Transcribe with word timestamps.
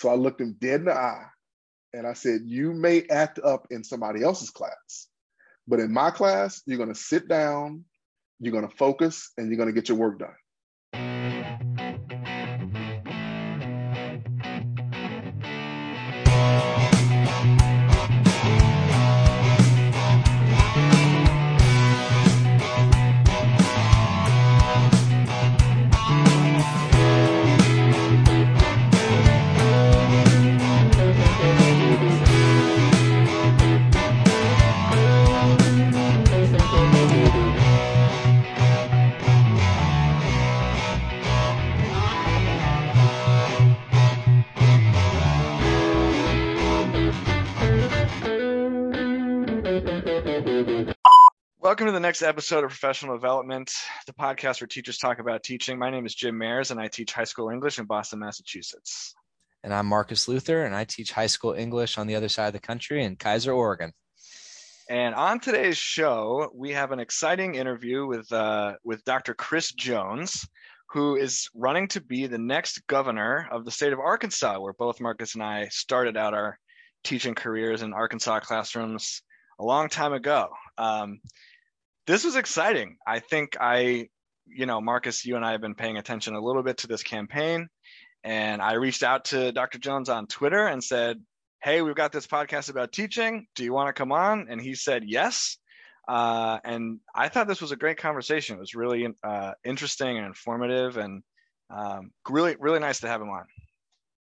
So 0.00 0.08
I 0.08 0.14
looked 0.14 0.40
him 0.40 0.56
dead 0.58 0.80
in 0.80 0.86
the 0.86 0.94
eye 0.94 1.26
and 1.92 2.06
I 2.06 2.14
said, 2.14 2.40
You 2.46 2.72
may 2.72 3.02
act 3.10 3.38
up 3.38 3.66
in 3.70 3.84
somebody 3.84 4.22
else's 4.22 4.48
class, 4.48 5.08
but 5.68 5.78
in 5.78 5.92
my 5.92 6.10
class, 6.10 6.62
you're 6.64 6.78
going 6.78 6.88
to 6.88 6.98
sit 6.98 7.28
down, 7.28 7.84
you're 8.38 8.54
going 8.54 8.66
to 8.66 8.76
focus, 8.76 9.30
and 9.36 9.48
you're 9.48 9.58
going 9.58 9.68
to 9.68 9.74
get 9.74 9.90
your 9.90 9.98
work 9.98 10.18
done. 10.18 10.32
Welcome 51.70 51.86
to 51.86 51.92
the 51.92 52.00
next 52.00 52.22
episode 52.22 52.64
of 52.64 52.70
Professional 52.70 53.14
Development, 53.14 53.72
the 54.04 54.12
podcast 54.12 54.60
where 54.60 54.66
teachers 54.66 54.98
talk 54.98 55.20
about 55.20 55.44
teaching. 55.44 55.78
My 55.78 55.88
name 55.88 56.04
is 56.04 56.16
Jim 56.16 56.34
Mayers, 56.34 56.72
and 56.72 56.80
I 56.80 56.88
teach 56.88 57.12
high 57.12 57.22
school 57.22 57.48
English 57.48 57.78
in 57.78 57.84
Boston, 57.84 58.18
Massachusetts. 58.18 59.14
And 59.62 59.72
I'm 59.72 59.86
Marcus 59.86 60.26
Luther, 60.26 60.64
and 60.64 60.74
I 60.74 60.82
teach 60.82 61.12
high 61.12 61.28
school 61.28 61.52
English 61.52 61.96
on 61.96 62.08
the 62.08 62.16
other 62.16 62.28
side 62.28 62.48
of 62.48 62.54
the 62.54 62.58
country 62.58 63.04
in 63.04 63.14
Keizer, 63.14 63.54
Oregon. 63.54 63.92
And 64.88 65.14
on 65.14 65.38
today's 65.38 65.78
show, 65.78 66.50
we 66.52 66.72
have 66.72 66.90
an 66.90 66.98
exciting 66.98 67.54
interview 67.54 68.04
with 68.04 68.32
uh, 68.32 68.74
with 68.82 69.04
Dr. 69.04 69.34
Chris 69.34 69.70
Jones, 69.70 70.48
who 70.88 71.14
is 71.14 71.50
running 71.54 71.86
to 71.90 72.00
be 72.00 72.26
the 72.26 72.36
next 72.36 72.84
governor 72.88 73.48
of 73.52 73.64
the 73.64 73.70
state 73.70 73.92
of 73.92 74.00
Arkansas, 74.00 74.58
where 74.58 74.72
both 74.72 75.00
Marcus 75.00 75.34
and 75.34 75.44
I 75.44 75.68
started 75.68 76.16
out 76.16 76.34
our 76.34 76.58
teaching 77.04 77.36
careers 77.36 77.82
in 77.82 77.92
Arkansas 77.92 78.40
classrooms 78.40 79.22
a 79.60 79.64
long 79.64 79.88
time 79.88 80.14
ago. 80.14 80.48
Um, 80.76 81.20
this 82.10 82.24
was 82.24 82.34
exciting. 82.34 82.96
I 83.06 83.20
think 83.20 83.56
I, 83.60 84.08
you 84.44 84.66
know, 84.66 84.80
Marcus, 84.80 85.24
you 85.24 85.36
and 85.36 85.44
I 85.44 85.52
have 85.52 85.60
been 85.60 85.76
paying 85.76 85.96
attention 85.96 86.34
a 86.34 86.40
little 86.40 86.64
bit 86.64 86.78
to 86.78 86.88
this 86.88 87.04
campaign. 87.04 87.68
And 88.24 88.60
I 88.60 88.74
reached 88.74 89.04
out 89.04 89.26
to 89.26 89.52
Dr. 89.52 89.78
Jones 89.78 90.08
on 90.08 90.26
Twitter 90.26 90.66
and 90.66 90.82
said, 90.82 91.22
Hey, 91.62 91.82
we've 91.82 91.94
got 91.94 92.10
this 92.10 92.26
podcast 92.26 92.68
about 92.68 92.90
teaching. 92.90 93.46
Do 93.54 93.62
you 93.62 93.72
want 93.72 93.88
to 93.88 93.92
come 93.92 94.10
on? 94.10 94.48
And 94.50 94.60
he 94.60 94.74
said 94.74 95.04
yes. 95.06 95.58
Uh, 96.08 96.58
and 96.64 96.98
I 97.14 97.28
thought 97.28 97.46
this 97.46 97.60
was 97.60 97.70
a 97.70 97.76
great 97.76 97.98
conversation. 97.98 98.56
It 98.56 98.60
was 98.60 98.74
really 98.74 99.06
uh, 99.22 99.52
interesting 99.64 100.16
and 100.16 100.26
informative, 100.26 100.96
and 100.96 101.22
um, 101.72 102.10
really, 102.28 102.56
really 102.58 102.80
nice 102.80 103.00
to 103.00 103.08
have 103.08 103.20
him 103.20 103.28
on. 103.28 103.44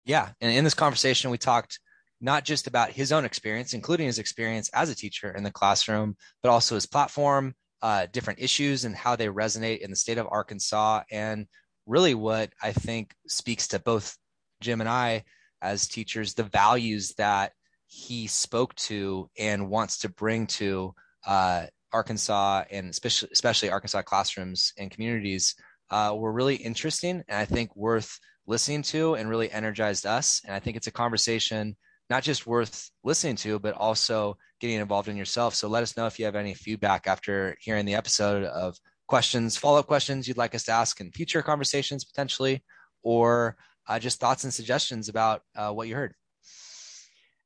Yeah, 0.05 0.31
and 0.41 0.51
in 0.51 0.65
this 0.65 0.75
conversation, 0.75 1.31
we 1.31 1.39
talked 1.39 1.79
not 2.21 2.45
just 2.45 2.67
about 2.67 2.91
his 2.91 3.13
own 3.13 3.25
experience, 3.25 3.75
including 3.75 4.07
his 4.07 4.19
experience 4.19 4.69
as 4.71 4.91
a 4.91 4.97
teacher 4.97 5.31
in 5.31 5.45
the 5.45 5.53
classroom, 5.53 6.17
but 6.43 6.49
also 6.49 6.75
his 6.75 6.87
platform, 6.87 7.55
uh, 7.87 8.05
different 8.13 8.41
issues 8.41 8.85
and 8.85 8.97
how 8.97 9.15
they 9.15 9.29
resonate 9.29 9.79
in 9.79 9.91
the 9.91 9.97
state 9.97 10.19
of 10.19 10.27
Arkansas. 10.29 11.05
And 11.09 11.47
really, 11.87 12.15
what 12.15 12.53
I 12.61 12.73
think 12.73 13.15
speaks 13.29 13.69
to 13.69 13.79
both 13.79 14.17
Jim 14.61 14.81
and 14.81 14.91
I 14.91 15.23
as 15.63 15.87
teachers, 15.87 16.35
the 16.35 16.43
values 16.43 17.15
that 17.17 17.53
he 17.87 18.27
spoke 18.27 18.75
to 18.75 19.31
and 19.39 19.71
wants 19.71 19.99
to 19.99 20.09
bring 20.09 20.49
to 20.49 20.95
uh, 21.29 21.67
Arkansas 21.93 22.65
and 22.73 22.91
especially, 22.91 23.29
especially 23.33 23.71
Arkansas 23.71 24.03
classrooms 24.03 24.73
and 24.77 24.91
communities 24.91 25.55
uh, 25.89 26.13
were 26.13 26.33
really 26.33 26.57
interesting 26.57 27.23
and 27.29 27.39
I 27.39 27.45
think 27.45 27.77
worth 27.77 28.19
listening 28.49 28.83
to 28.83 29.15
and 29.15 29.31
really 29.31 29.53
energized 29.53 30.07
us. 30.07 30.41
And 30.45 30.53
I 30.53 30.59
think 30.59 30.77
it's 30.77 30.89
a 30.89 30.93
conversation 30.93 31.77
not 32.09 32.23
just 32.23 32.47
worth 32.47 32.91
listening 33.05 33.37
to, 33.37 33.59
but 33.59 33.75
also 33.75 34.37
getting 34.61 34.79
involved 34.81 35.09
in 35.09 35.17
yourself. 35.17 35.55
So 35.55 35.69
let 35.69 35.83
us 35.83 35.97
know 35.97 36.07
if 36.07 36.19
you 36.19 36.25
have 36.25 36.37
any 36.37 36.55
feedback 36.55 37.07
after 37.07 37.57
hearing 37.61 37.85
the 37.85 37.95
episode 37.95 38.45
of 38.45 38.77
questions, 39.07 39.57
follow 39.57 39.79
up 39.79 39.87
questions 39.87 40.27
you'd 40.27 40.37
like 40.37 40.55
us 40.55 40.65
to 40.65 40.73
ask 40.73 41.01
in 41.01 41.11
future 41.13 41.43
conversations 41.43 42.05
potentially, 42.05 42.63
or 43.03 43.57
uh, 43.89 43.99
just 43.99 44.21
thoughts 44.21 44.45
and 44.45 44.53
suggestions 44.53 45.09
about 45.09 45.43
uh, 45.57 45.71
what 45.71 45.89
you 45.89 45.95
heard. 45.95 46.15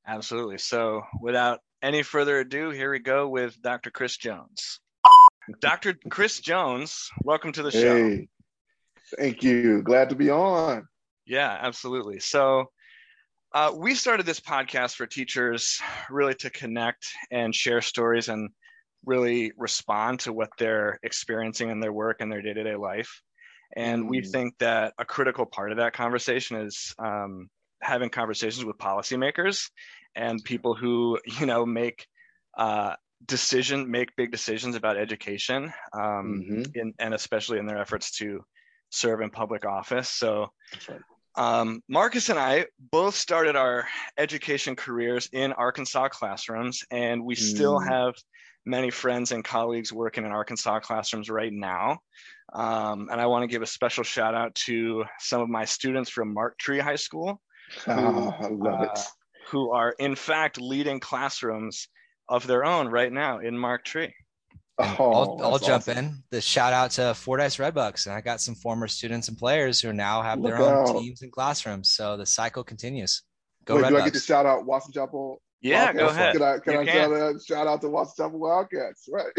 Absolutely. 0.06 0.59
So 0.59 1.03
without 1.21 1.60
any 1.82 2.03
further 2.03 2.41
ado, 2.41 2.71
here 2.71 2.91
we 2.91 2.98
go 2.98 3.28
with 3.28 3.60
Dr. 3.62 3.91
Chris 3.91 4.16
Jones. 4.16 4.81
Dr. 5.60 5.97
Chris 6.10 6.41
Jones, 6.41 7.09
welcome 7.22 7.53
to 7.53 7.62
the 7.62 7.71
show. 7.71 7.97
Hey, 7.97 8.28
thank 9.19 9.42
you. 9.42 9.82
Glad 9.82 10.10
to 10.10 10.15
be 10.15 10.31
on. 10.31 10.87
Yeah, 11.27 11.56
absolutely. 11.60 12.21
So 12.21 12.71
uh, 13.53 13.72
we 13.75 13.94
started 13.94 14.27
this 14.27 14.41
podcast 14.41 14.94
for 14.94 15.06
teachers 15.06 15.81
really 16.09 16.34
to 16.34 16.50
connect 16.50 17.09
and 17.31 17.55
share 17.55 17.81
stories 17.81 18.28
and 18.28 18.50
really 19.05 19.53
respond 19.56 20.21
to 20.21 20.33
what 20.33 20.50
they're 20.59 20.99
experiencing 21.03 21.71
in 21.71 21.81
their 21.81 21.93
work 21.93 22.19
and 22.21 22.31
their 22.31 22.43
day 22.43 22.53
to 22.53 22.62
day 22.62 22.77
life. 22.77 23.22
And 23.77 24.09
we 24.10 24.22
think 24.22 24.59
that 24.59 24.94
a 24.99 25.05
critical 25.05 25.47
part 25.47 25.71
of 25.71 25.78
that 25.78 25.93
conversation 25.93 26.56
is 26.56 26.93
um, 26.99 27.49
having 27.81 28.10
conversations 28.10 28.65
with 28.65 28.78
policymakers 28.78 29.71
and 30.16 30.43
people 30.43 30.75
who, 30.75 31.19
you 31.39 31.47
know, 31.47 31.65
make 31.65 32.06
uh, 32.59 32.94
decision 33.27 33.91
make 33.91 34.16
big 34.16 34.33
decisions 34.33 34.75
about 34.75 34.97
education 34.97 35.72
um, 35.93 36.43
mm-hmm. 36.43 36.62
in, 36.75 36.94
and 36.99 37.15
especially 37.15 37.59
in 37.59 37.66
their 37.66 37.78
efforts 37.78 38.16
to 38.19 38.44
serve 38.91 39.21
in 39.21 39.31
public 39.31 39.65
office. 39.65 40.09
So 40.09 40.49
right. 40.89 41.00
Um, 41.37 41.83
Marcus 41.89 42.29
and 42.29 42.39
I 42.39 42.67
both 42.79 43.15
started 43.15 43.57
our 43.57 43.87
education 44.19 44.77
careers 44.77 45.29
in 45.33 45.53
Arkansas 45.53 46.09
classrooms, 46.09 46.85
and 46.91 47.25
we 47.25 47.35
still 47.35 47.79
mm. 47.79 47.89
have 47.89 48.15
many 48.67 48.91
friends 48.91 49.33
and 49.33 49.45
colleagues 49.45 49.93
working 49.93 50.25
in 50.25 50.33
Arkansas 50.33 50.81
classrooms 50.81 51.31
right 51.31 51.53
now. 51.53 51.99
Um, 52.53 53.09
and 53.11 53.21
I 53.21 53.27
want 53.27 53.43
to 53.43 53.47
give 53.47 53.63
a 53.63 53.67
special 53.67 54.05
shout 54.05 54.35
out 54.35 54.55
to 54.67 55.05
some 55.19 55.41
of 55.41 55.49
my 55.49 55.65
students 55.65 56.11
from 56.11 56.35
Marked 56.35 56.61
Tree 56.61 56.81
High 56.81 56.97
School, 56.97 57.41
who, 57.85 57.93
oh, 57.93 58.67
uh, 58.67 58.95
who 59.49 59.71
are 59.71 59.95
in 59.99 60.17
fact 60.17 60.61
leading 60.61 61.01
classrooms 61.01 61.89
of 62.29 62.47
their 62.47 62.65
own 62.65 62.89
right 62.89 63.13
now 63.13 63.39
in 63.39 63.57
Marked 63.57 63.87
Tree. 63.87 64.15
Oh, 64.99 65.13
I'll, 65.13 65.41
I'll 65.43 65.59
jump 65.59 65.83
awesome. 65.89 65.99
in. 65.99 66.23
The 66.31 66.41
shout 66.41 66.73
out 66.73 66.91
to 66.93 67.15
Fordyce 67.15 67.57
Redbugs, 67.57 68.07
and 68.07 68.15
I 68.15 68.21
got 68.21 68.41
some 68.41 68.55
former 68.55 68.89
students 68.89 69.29
and 69.29 69.37
players 69.37 69.81
who 69.81 69.93
now 69.93 70.23
have 70.23 70.41
Look 70.41 70.53
their 70.53 70.63
own 70.63 71.01
teams 71.03 71.23
and 71.23 71.31
classrooms. 71.33 71.91
So 71.95 72.17
the 72.17 72.27
cycle 72.27 72.65
continues. 72.65 73.23
Go 73.65 73.77
Wait, 73.77 73.85
Redbugs. 73.85 73.89
do 73.89 73.97
I 73.99 74.05
get 74.05 74.15
to 74.15 74.21
shout 74.21 74.47
out 74.47 74.65
Watson 74.67 74.93
Chapel? 74.93 75.43
Yeah, 75.61 75.93
Wildcats? 75.93 75.99
go 75.99 76.09
ahead. 76.09 76.33
Can 76.35 76.43
I, 76.43 76.59
can 76.59 76.89
I 76.89 76.93
Shout, 76.93 77.13
out, 77.13 77.35
shout 77.47 77.67
out 77.67 77.81
to 77.83 77.89
Watson 77.89 78.25
Chapel 78.25 78.39
Wildcats? 78.39 79.09
Right. 79.13 79.33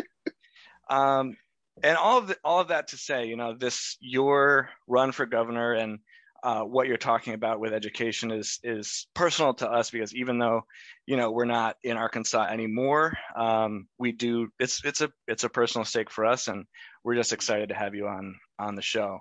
um, 0.89 1.35
and 1.83 1.97
all 1.97 2.19
of 2.19 2.27
the, 2.27 2.37
all 2.43 2.59
of 2.59 2.67
that 2.67 2.89
to 2.89 2.97
say, 2.97 3.25
you 3.25 3.35
know, 3.35 3.55
this 3.57 3.97
your 3.99 4.69
run 4.87 5.11
for 5.11 5.25
governor 5.25 5.73
and 5.73 5.99
uh, 6.43 6.61
what 6.61 6.87
you're 6.87 6.97
talking 6.97 7.33
about 7.33 7.59
with 7.59 7.73
education 7.73 8.31
is 8.31 8.59
is 8.63 9.07
personal 9.13 9.53
to 9.53 9.69
us 9.69 9.91
because 9.91 10.15
even 10.15 10.39
though 10.39 10.61
you 11.05 11.15
know 11.15 11.31
we're 11.31 11.45
not 11.45 11.77
in 11.83 11.97
Arkansas 11.97 12.47
anymore, 12.49 13.13
um, 13.35 13.87
we 13.99 14.11
do 14.11 14.49
it's 14.59 14.83
it's 14.83 15.01
a 15.01 15.11
it's 15.27 15.43
a 15.43 15.49
personal 15.49 15.85
stake 15.85 16.09
for 16.09 16.25
us, 16.25 16.47
and 16.47 16.65
we're 17.03 17.15
just 17.15 17.33
excited 17.33 17.69
to 17.69 17.75
have 17.75 17.93
you 17.93 18.07
on 18.07 18.35
on 18.57 18.75
the 18.75 18.81
show. 18.81 19.19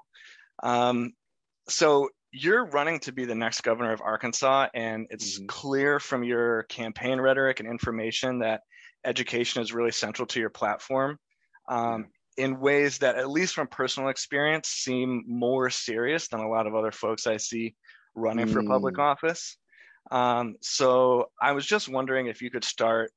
Um, 0.63 1.13
so 1.69 2.09
you're 2.33 2.65
running 2.65 3.01
to 3.01 3.13
be 3.13 3.25
the 3.25 3.35
next 3.35 3.63
governor 3.63 3.93
of 3.93 4.01
Arkansas, 4.01 4.69
and 4.75 5.07
it's 5.11 5.39
mm-hmm. 5.39 5.47
clear 5.47 6.01
from 6.01 6.25
your 6.25 6.63
campaign 6.65 7.21
rhetoric 7.21 7.61
and 7.61 7.69
information 7.69 8.39
that 8.39 8.63
education 9.05 9.63
is 9.63 9.73
really 9.73 9.93
central 9.93 10.27
to 10.29 10.41
your 10.41 10.51
platform. 10.51 11.19
Um, 11.69 12.09
in 12.37 12.61
ways 12.61 12.99
that, 12.99 13.17
at 13.17 13.31
least 13.31 13.55
from 13.55 13.67
personal 13.67 14.09
experience, 14.09 14.69
seem 14.69 15.25
more 15.27 15.71
serious 15.71 16.29
than 16.29 16.41
a 16.41 16.49
lot 16.49 16.67
of 16.67 16.75
other 16.75 16.93
folks 16.93 17.27
I 17.27 17.37
see 17.37 17.75
running 18.15 18.47
mm. 18.47 18.53
for 18.53 18.63
public 18.63 18.97
hmm. 18.97 19.03
office. 19.03 19.57
Um, 20.11 20.57
so 20.61 21.31
I 21.41 21.53
was 21.53 21.67
just 21.67 21.89
wondering 21.89 22.27
if 22.27 22.43
you 22.43 22.51
could 22.51 22.65
start 22.65 23.13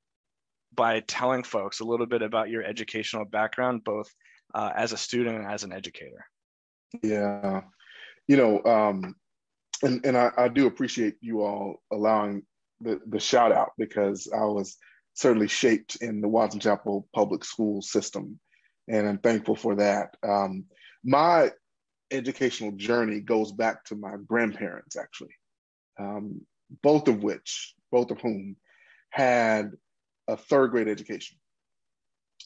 by 0.75 1.01
telling 1.01 1.43
folks 1.43 1.79
a 1.79 1.85
little 1.85 2.05
bit 2.05 2.21
about 2.21 2.49
your 2.49 2.63
educational 2.63 3.25
background, 3.25 3.83
both 3.83 4.09
uh, 4.53 4.71
as 4.75 4.91
a 4.91 4.97
student 4.97 5.37
and 5.37 5.47
as 5.47 5.63
an 5.63 5.71
educator. 5.71 6.25
Yeah, 7.01 7.61
you 8.27 8.37
know, 8.37 8.63
um, 8.63 9.15
and 9.81 10.05
and 10.05 10.17
I, 10.17 10.31
I 10.37 10.47
do 10.47 10.67
appreciate 10.67 11.15
you 11.21 11.41
all 11.41 11.81
allowing 11.91 12.43
the 12.81 12.99
the 13.07 13.19
shout 13.19 13.51
out 13.51 13.71
because 13.77 14.29
I 14.33 14.45
was 14.45 14.77
certainly 15.13 15.47
shaped 15.47 15.97
in 15.97 16.21
the 16.21 16.27
Watson 16.27 16.59
Chapel 16.59 17.07
public 17.13 17.43
school 17.43 17.81
system 17.81 18.39
and 18.87 19.07
I'm 19.07 19.19
thankful 19.19 19.55
for 19.55 19.75
that. 19.75 20.17
Um, 20.23 20.65
my 21.03 21.51
educational 22.11 22.71
journey 22.73 23.21
goes 23.21 23.51
back 23.51 23.85
to 23.85 23.95
my 23.95 24.15
grandparents, 24.27 24.95
actually. 24.97 25.33
um, 25.99 26.41
both 26.81 27.07
of 27.07 27.23
which, 27.23 27.75
both 27.91 28.11
of 28.11 28.19
whom, 28.21 28.55
had 29.09 29.71
a 30.27 30.37
third 30.37 30.71
grade 30.71 30.87
education. 30.87 31.37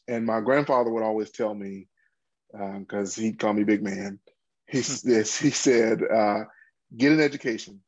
And 0.08 0.26
my 0.26 0.42
grandfather 0.42 0.92
would 0.92 1.04
always 1.04 1.32
tell 1.32 1.54
me, 1.54 1.88
because 2.52 3.18
um, 3.18 3.24
he'd 3.24 3.40
call 3.40 3.54
me 3.54 3.64
big 3.64 3.84
man, 3.84 4.20
he, 4.68 4.80
yes, 5.06 5.38
he 5.40 5.50
said, 5.52 6.02
uh, 6.04 6.46
get 6.96 7.12
an 7.12 7.22
education 7.22 7.82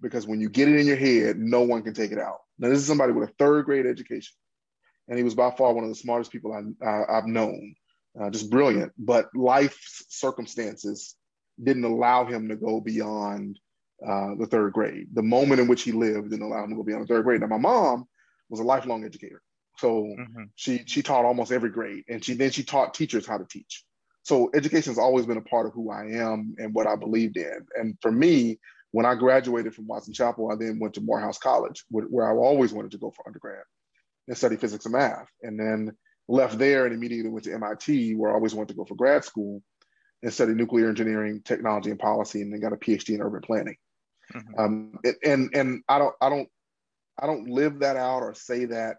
because 0.00 0.26
when 0.26 0.40
you 0.40 0.48
get 0.48 0.68
it 0.68 0.78
in 0.78 0.86
your 0.86 0.96
head, 0.96 1.38
no 1.38 1.62
one 1.62 1.82
can 1.82 1.94
take 1.94 2.12
it 2.12 2.18
out. 2.18 2.38
Now, 2.58 2.68
this 2.68 2.78
is 2.80 2.86
somebody 2.86 3.12
with 3.12 3.30
a 3.30 3.32
third 3.38 3.66
grade 3.66 3.86
education. 3.86 4.34
And 5.08 5.18
he 5.18 5.24
was 5.24 5.34
by 5.34 5.50
far 5.50 5.72
one 5.72 5.84
of 5.84 5.90
the 5.90 5.96
smartest 5.96 6.32
people 6.32 6.52
I, 6.84 7.14
have 7.14 7.26
known, 7.26 7.74
uh, 8.20 8.30
just 8.30 8.50
brilliant. 8.50 8.92
But 8.98 9.28
life's 9.34 10.04
circumstances 10.08 11.16
didn't 11.62 11.84
allow 11.84 12.24
him 12.24 12.48
to 12.48 12.56
go 12.56 12.80
beyond 12.80 13.58
uh, 14.06 14.34
the 14.38 14.46
third 14.46 14.72
grade. 14.72 15.08
The 15.12 15.22
moment 15.22 15.60
in 15.60 15.68
which 15.68 15.82
he 15.82 15.92
lived 15.92 16.30
didn't 16.30 16.46
allow 16.46 16.64
him 16.64 16.70
to 16.70 16.76
go 16.76 16.82
beyond 16.82 17.04
the 17.04 17.08
third 17.08 17.24
grade. 17.24 17.40
Now, 17.40 17.46
my 17.46 17.58
mom 17.58 18.04
was 18.48 18.60
a 18.60 18.64
lifelong 18.64 19.04
educator. 19.04 19.42
So 19.78 20.02
mm-hmm. 20.02 20.44
she 20.54 20.82
she 20.86 21.02
taught 21.02 21.24
almost 21.24 21.50
every 21.50 21.70
grade, 21.70 22.04
and 22.08 22.24
she 22.24 22.34
then 22.34 22.50
she 22.50 22.62
taught 22.62 22.94
teachers 22.94 23.26
how 23.26 23.38
to 23.38 23.46
teach. 23.50 23.84
So 24.22 24.50
education 24.54 24.90
has 24.90 24.98
always 24.98 25.26
been 25.26 25.38
a 25.38 25.42
part 25.42 25.66
of 25.66 25.72
who 25.72 25.90
I 25.90 26.04
am 26.04 26.54
and 26.58 26.74
what 26.74 26.86
I 26.86 26.94
believed 26.94 27.36
in. 27.36 27.66
And 27.74 27.96
for 28.00 28.12
me, 28.12 28.60
when 28.92 29.06
I 29.06 29.14
graduated 29.14 29.74
from 29.74 29.86
Watson 29.88 30.14
Chapel, 30.14 30.52
I 30.52 30.56
then 30.56 30.78
went 30.78 30.94
to 30.94 31.00
Morehouse 31.00 31.38
College, 31.38 31.84
where 31.90 32.28
I 32.28 32.34
always 32.34 32.72
wanted 32.72 32.92
to 32.92 32.98
go 32.98 33.10
for 33.10 33.26
undergrad 33.26 33.64
and 34.28 34.36
study 34.36 34.56
physics 34.56 34.84
and 34.84 34.92
math. 34.92 35.26
And 35.42 35.58
then 35.58 35.96
left 36.28 36.58
there 36.58 36.86
and 36.86 36.94
immediately 36.94 37.30
went 37.30 37.44
to 37.44 37.54
MIT, 37.54 38.14
where 38.14 38.30
I 38.30 38.34
always 38.34 38.54
wanted 38.54 38.68
to 38.68 38.74
go 38.74 38.84
for 38.84 38.94
grad 38.94 39.24
school 39.24 39.62
and 40.22 40.32
study 40.32 40.54
nuclear 40.54 40.88
engineering, 40.88 41.42
technology, 41.44 41.90
and 41.90 41.98
policy, 41.98 42.42
and 42.42 42.52
then 42.52 42.60
got 42.60 42.72
a 42.72 42.76
PhD 42.76 43.14
in 43.14 43.22
urban 43.22 43.40
planning. 43.40 43.76
Mm-hmm. 44.32 44.60
Um, 44.60 44.98
and 45.24 45.50
and 45.54 45.82
I 45.88 45.98
don't 45.98 46.14
I 46.20 46.28
don't 46.28 46.48
I 47.20 47.26
don't 47.26 47.48
live 47.48 47.80
that 47.80 47.96
out 47.96 48.22
or 48.22 48.34
say 48.34 48.66
that 48.66 48.96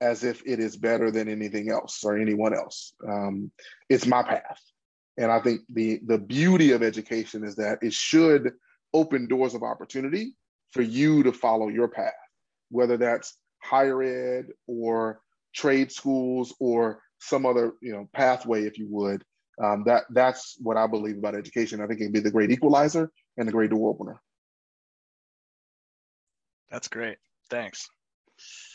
as 0.00 0.24
if 0.24 0.42
it 0.44 0.60
is 0.60 0.76
better 0.76 1.10
than 1.10 1.28
anything 1.28 1.70
else 1.70 2.04
or 2.04 2.18
anyone 2.18 2.54
else. 2.54 2.92
Um, 3.08 3.50
it's 3.88 4.06
my 4.06 4.22
path, 4.22 4.60
and 5.16 5.30
I 5.30 5.40
think 5.40 5.62
the 5.72 6.00
the 6.04 6.18
beauty 6.18 6.72
of 6.72 6.82
education 6.82 7.44
is 7.44 7.56
that 7.56 7.78
it 7.82 7.92
should 7.92 8.52
open 8.92 9.26
doors 9.26 9.54
of 9.54 9.62
opportunity 9.62 10.34
for 10.72 10.82
you 10.82 11.22
to 11.22 11.32
follow 11.32 11.68
your 11.68 11.88
path, 11.88 12.12
whether 12.70 12.96
that's 12.96 13.36
higher 13.62 14.02
ed 14.02 14.46
or 14.66 15.20
trade 15.54 15.92
schools 15.92 16.54
or 16.60 17.00
some 17.18 17.46
other 17.46 17.72
you 17.80 17.92
know 17.92 18.08
pathway, 18.12 18.64
if 18.64 18.78
you 18.78 18.86
would. 18.90 19.24
Um, 19.62 19.84
that 19.86 20.04
that's 20.10 20.56
what 20.60 20.76
I 20.76 20.86
believe 20.86 21.18
about 21.18 21.34
education. 21.34 21.80
I 21.80 21.86
think 21.86 22.00
it 22.00 22.04
can 22.04 22.12
be 22.12 22.20
the 22.20 22.30
great 22.30 22.50
equalizer 22.50 23.10
and 23.36 23.46
the 23.46 23.52
great 23.52 23.70
door 23.70 23.90
opener. 23.90 24.20
That's 26.70 26.88
great. 26.88 27.18
Thanks. 27.50 27.88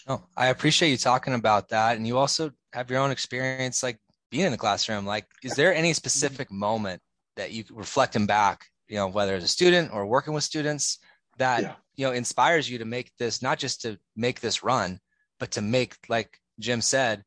Oh, 0.08 0.24
I 0.38 0.48
appreciate 0.48 0.90
you 0.90 0.98
talking 0.98 1.34
about 1.34 1.70
that. 1.70 1.98
And 1.98 2.08
you 2.08 2.18
also 2.18 2.52
have 2.74 2.90
your 2.90 3.00
own 3.00 3.12
experience 3.12 3.84
like 3.84 4.00
being 4.32 4.46
in 4.46 4.52
the 4.52 4.58
classroom. 4.58 5.06
Like, 5.06 5.25
is 5.44 5.54
there 5.54 5.74
any 5.74 5.94
specific 5.94 6.52
moment 6.52 7.02
that 7.36 7.52
you 7.52 7.66
reflecting 7.72 8.25
back, 8.25 8.66
you 8.88 8.96
know, 8.96 9.08
whether 9.08 9.36
as 9.36 9.44
a 9.44 9.48
student 9.48 9.92
or 9.94 10.06
working 10.06 10.34
with 10.34 10.44
students 10.44 11.00
that, 11.38 11.62
yeah. 11.62 11.74
you 11.96 12.06
know, 12.06 12.14
inspires 12.14 12.70
you 12.70 12.78
to 12.78 12.86
make 12.86 13.12
this, 13.18 13.42
not 13.42 13.60
just 13.60 13.82
to 13.82 13.98
make 14.16 14.40
this 14.40 14.64
run, 14.64 15.00
but 15.40 15.52
to 15.52 15.62
make, 15.62 15.96
like 16.08 16.40
Jim 16.60 16.82
said, 16.82 17.24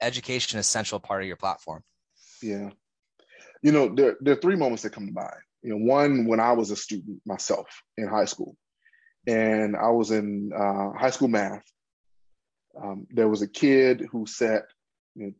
education 0.00 0.58
is 0.58 0.66
a 0.66 0.68
central 0.68 1.00
part 1.00 1.22
of 1.22 1.28
your 1.28 1.36
platform? 1.36 1.82
Yeah. 2.42 2.70
You 3.62 3.72
know, 3.72 3.94
there, 3.94 4.16
there 4.20 4.34
are 4.34 4.40
three 4.40 4.56
moments 4.56 4.82
that 4.82 4.92
come 4.92 5.06
to 5.06 5.12
mind. 5.12 5.30
You 5.62 5.70
know, 5.70 5.84
one 5.84 6.26
when 6.26 6.40
I 6.40 6.52
was 6.52 6.70
a 6.70 6.76
student 6.76 7.20
myself 7.26 7.66
in 7.96 8.06
high 8.06 8.26
school 8.26 8.56
and 9.26 9.76
I 9.76 9.88
was 9.88 10.10
in 10.10 10.52
uh, 10.54 10.92
high 10.96 11.10
school 11.10 11.28
math. 11.28 11.64
Um, 12.80 13.06
there 13.10 13.28
was 13.28 13.42
a 13.42 13.48
kid 13.48 14.06
who 14.12 14.26
sat 14.26 14.64
you 15.14 15.26
know, 15.26 15.32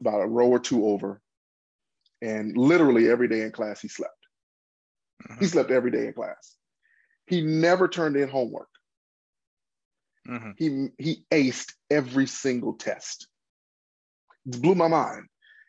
about 0.00 0.22
a 0.22 0.26
row 0.26 0.48
or 0.48 0.58
two 0.58 0.86
over, 0.86 1.20
and 2.20 2.56
literally 2.56 3.08
every 3.08 3.28
day 3.28 3.42
in 3.42 3.52
class 3.52 3.80
he 3.80 3.88
slept. 3.88 4.12
Mm-hmm. 5.22 5.40
He 5.40 5.46
slept 5.46 5.70
every 5.70 5.90
day 5.90 6.06
in 6.06 6.12
class. 6.12 6.56
He 7.26 7.42
never 7.42 7.86
turned 7.86 8.16
in 8.16 8.28
homework. 8.28 8.68
Mm-hmm. 10.28 10.50
He 10.56 10.88
he 10.98 11.24
aced 11.30 11.72
every 11.90 12.26
single 12.26 12.74
test. 12.74 13.26
It 14.46 14.60
blew 14.60 14.74
my 14.74 14.88
mind. 14.88 15.26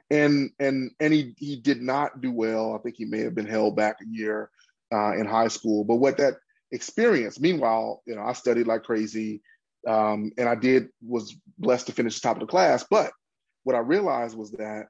And 0.10 0.52
and 0.60 0.92
and 1.00 1.14
he 1.14 1.34
he 1.38 1.56
did 1.56 1.82
not 1.82 2.22
do 2.22 2.32
well. 2.32 2.76
I 2.76 2.80
think 2.80 2.96
he 2.98 3.06
may 3.06 3.20
have 3.20 3.36
been 3.36 3.48
held 3.48 3.76
back 3.76 3.98
a 4.02 4.08
year 4.08 4.50
uh, 4.94 5.14
in 5.14 5.26
high 5.26 5.48
school. 5.48 5.86
But 5.86 5.96
what 5.96 6.18
that 6.18 6.36
experience. 6.72 7.40
Meanwhile, 7.40 8.02
you 8.06 8.16
know, 8.16 8.24
I 8.24 8.34
studied 8.34 8.68
like 8.68 8.84
crazy, 8.84 9.42
um, 9.88 10.32
and 10.38 10.48
I 10.48 10.56
did 10.56 10.90
was 11.06 11.36
blessed 11.58 11.88
to 11.88 11.94
finish 11.94 12.16
the 12.16 12.22
top 12.22 12.38
of 12.38 12.42
the 12.42 12.48
class. 12.48 12.86
But 12.90 13.12
what 13.64 13.76
I 13.76 13.80
realized 13.80 14.38
was 14.38 14.52
that 14.52 14.88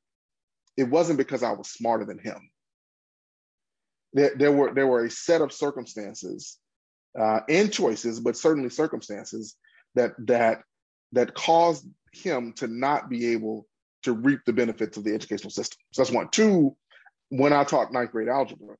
it 0.77 0.89
wasn't 0.89 1.17
because 1.17 1.43
I 1.43 1.51
was 1.51 1.69
smarter 1.69 2.05
than 2.05 2.19
him. 2.19 2.49
There, 4.13 4.31
there 4.35 4.51
were 4.51 4.73
there 4.73 4.87
were 4.87 5.05
a 5.05 5.11
set 5.11 5.41
of 5.41 5.53
circumstances 5.53 6.57
uh, 7.19 7.41
and 7.49 7.71
choices, 7.71 8.19
but 8.19 8.37
certainly 8.37 8.69
circumstances 8.69 9.55
that 9.95 10.11
that 10.19 10.61
that 11.11 11.33
caused 11.33 11.85
him 12.13 12.53
to 12.53 12.67
not 12.67 13.09
be 13.09 13.33
able 13.33 13.67
to 14.03 14.13
reap 14.13 14.39
the 14.45 14.53
benefits 14.53 14.97
of 14.97 15.03
the 15.03 15.13
educational 15.13 15.51
system. 15.51 15.77
So 15.91 16.01
that's 16.01 16.13
one. 16.13 16.29
Two, 16.29 16.75
when 17.29 17.53
I 17.53 17.63
taught 17.63 17.91
ninth 17.91 18.11
grade 18.11 18.29
algebra, 18.29 18.75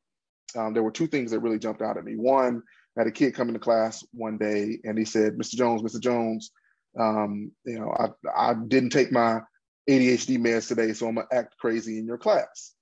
um, 0.56 0.74
there 0.74 0.84
were 0.84 0.92
two 0.92 1.08
things 1.08 1.32
that 1.32 1.40
really 1.40 1.60
jumped 1.60 1.82
out 1.82 1.98
at 1.98 2.04
me. 2.04 2.16
One, 2.16 2.64
I 2.98 3.02
had 3.02 3.08
a 3.08 3.12
kid 3.12 3.36
come 3.36 3.48
into 3.48 3.60
class 3.60 4.04
one 4.14 4.38
day 4.38 4.80
and 4.84 4.98
he 4.98 5.06
said, 5.06 5.38
Mr. 5.38 5.56
Jones, 5.56 5.82
Mr. 5.82 6.02
Jones, 6.02 6.52
um, 7.00 7.52
you 7.66 7.80
know, 7.80 7.94
I, 7.98 8.52
I 8.52 8.54
didn't 8.54 8.90
take 8.90 9.12
my 9.12 9.42
ADHD 9.90 10.38
meds 10.38 10.68
today, 10.68 10.94
so 10.94 11.08
I'm 11.08 11.16
gonna 11.16 11.28
act 11.32 11.58
crazy 11.58 12.00
in 12.00 12.06
your 12.06 12.18
class. 12.18 12.74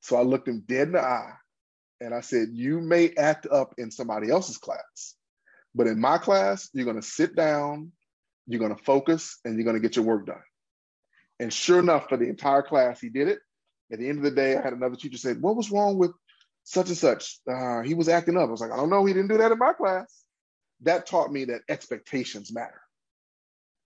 So 0.00 0.16
I 0.16 0.22
looked 0.22 0.48
him 0.48 0.64
dead 0.66 0.88
in 0.88 0.92
the 0.94 1.00
eye 1.00 1.32
and 2.00 2.14
I 2.14 2.20
said, 2.20 2.48
You 2.52 2.80
may 2.80 3.12
act 3.16 3.46
up 3.50 3.74
in 3.78 3.90
somebody 3.90 4.30
else's 4.30 4.58
class, 4.58 5.14
but 5.74 5.86
in 5.86 6.00
my 6.00 6.18
class, 6.18 6.68
you're 6.72 6.86
gonna 6.86 7.02
sit 7.02 7.34
down, 7.34 7.92
you're 8.46 8.60
gonna 8.60 8.76
focus, 8.76 9.38
and 9.44 9.56
you're 9.56 9.64
gonna 9.64 9.80
get 9.80 9.96
your 9.96 10.04
work 10.04 10.26
done. 10.26 10.42
And 11.40 11.52
sure 11.52 11.78
enough, 11.78 12.08
for 12.08 12.16
the 12.16 12.28
entire 12.28 12.62
class, 12.62 13.00
he 13.00 13.08
did 13.08 13.28
it. 13.28 13.38
At 13.92 13.98
the 13.98 14.08
end 14.08 14.18
of 14.18 14.24
the 14.24 14.30
day, 14.30 14.56
I 14.56 14.62
had 14.62 14.72
another 14.72 14.96
teacher 14.96 15.18
say, 15.18 15.34
What 15.34 15.56
was 15.56 15.70
wrong 15.70 15.98
with 15.98 16.12
such 16.68 16.88
and 16.88 16.98
such. 16.98 17.38
Uh, 17.50 17.80
he 17.80 17.94
was 17.94 18.10
acting 18.10 18.36
up. 18.36 18.48
I 18.48 18.50
was 18.50 18.60
like, 18.60 18.72
I 18.72 18.76
don't 18.76 18.90
know. 18.90 19.06
He 19.06 19.14
didn't 19.14 19.30
do 19.30 19.38
that 19.38 19.52
in 19.52 19.58
my 19.58 19.72
class. 19.72 20.22
That 20.82 21.06
taught 21.06 21.32
me 21.32 21.46
that 21.46 21.62
expectations 21.68 22.52
matter. 22.52 22.80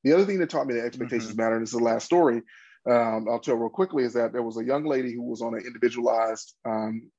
The 0.03 0.15
other 0.15 0.25
thing 0.25 0.41
that 0.41 0.51
taught 0.51 0.67
me 0.67 0.75
that 0.75 0.85
expectations 0.85 1.31
mm-hmm. 1.31 1.41
matter, 1.41 1.55
and 1.55 1.63
this 1.63 1.73
is 1.73 1.79
the 1.79 1.85
last 1.85 2.05
story 2.05 2.43
um, 2.89 3.29
I'll 3.29 3.41
tell 3.41 3.57
real 3.57 3.71
quickly, 3.71 4.05
is 4.05 4.15
that 4.15 4.33
there 4.33 4.43
was 4.43 4.59
a 4.59 4.65
young 4.65 4.85
lady 4.85 5.12
who 5.12 5.23
was 5.23 5.41
on 5.41 5.55
an 5.55 5.62
individualized 5.65 6.55
um, 6.65 7.11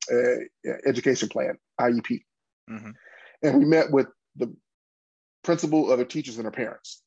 education 0.86 1.30
plan, 1.30 1.58
IEP. 1.80 2.24
Mm-hmm. 2.70 2.92
And 3.44 3.60
we 3.60 3.66
met 3.66 3.92
with 3.92 4.08
the 4.36 4.54
principal, 5.44 5.92
other 5.92 6.06
teachers, 6.06 6.38
and 6.38 6.46
her 6.46 6.52
parents. 6.52 7.02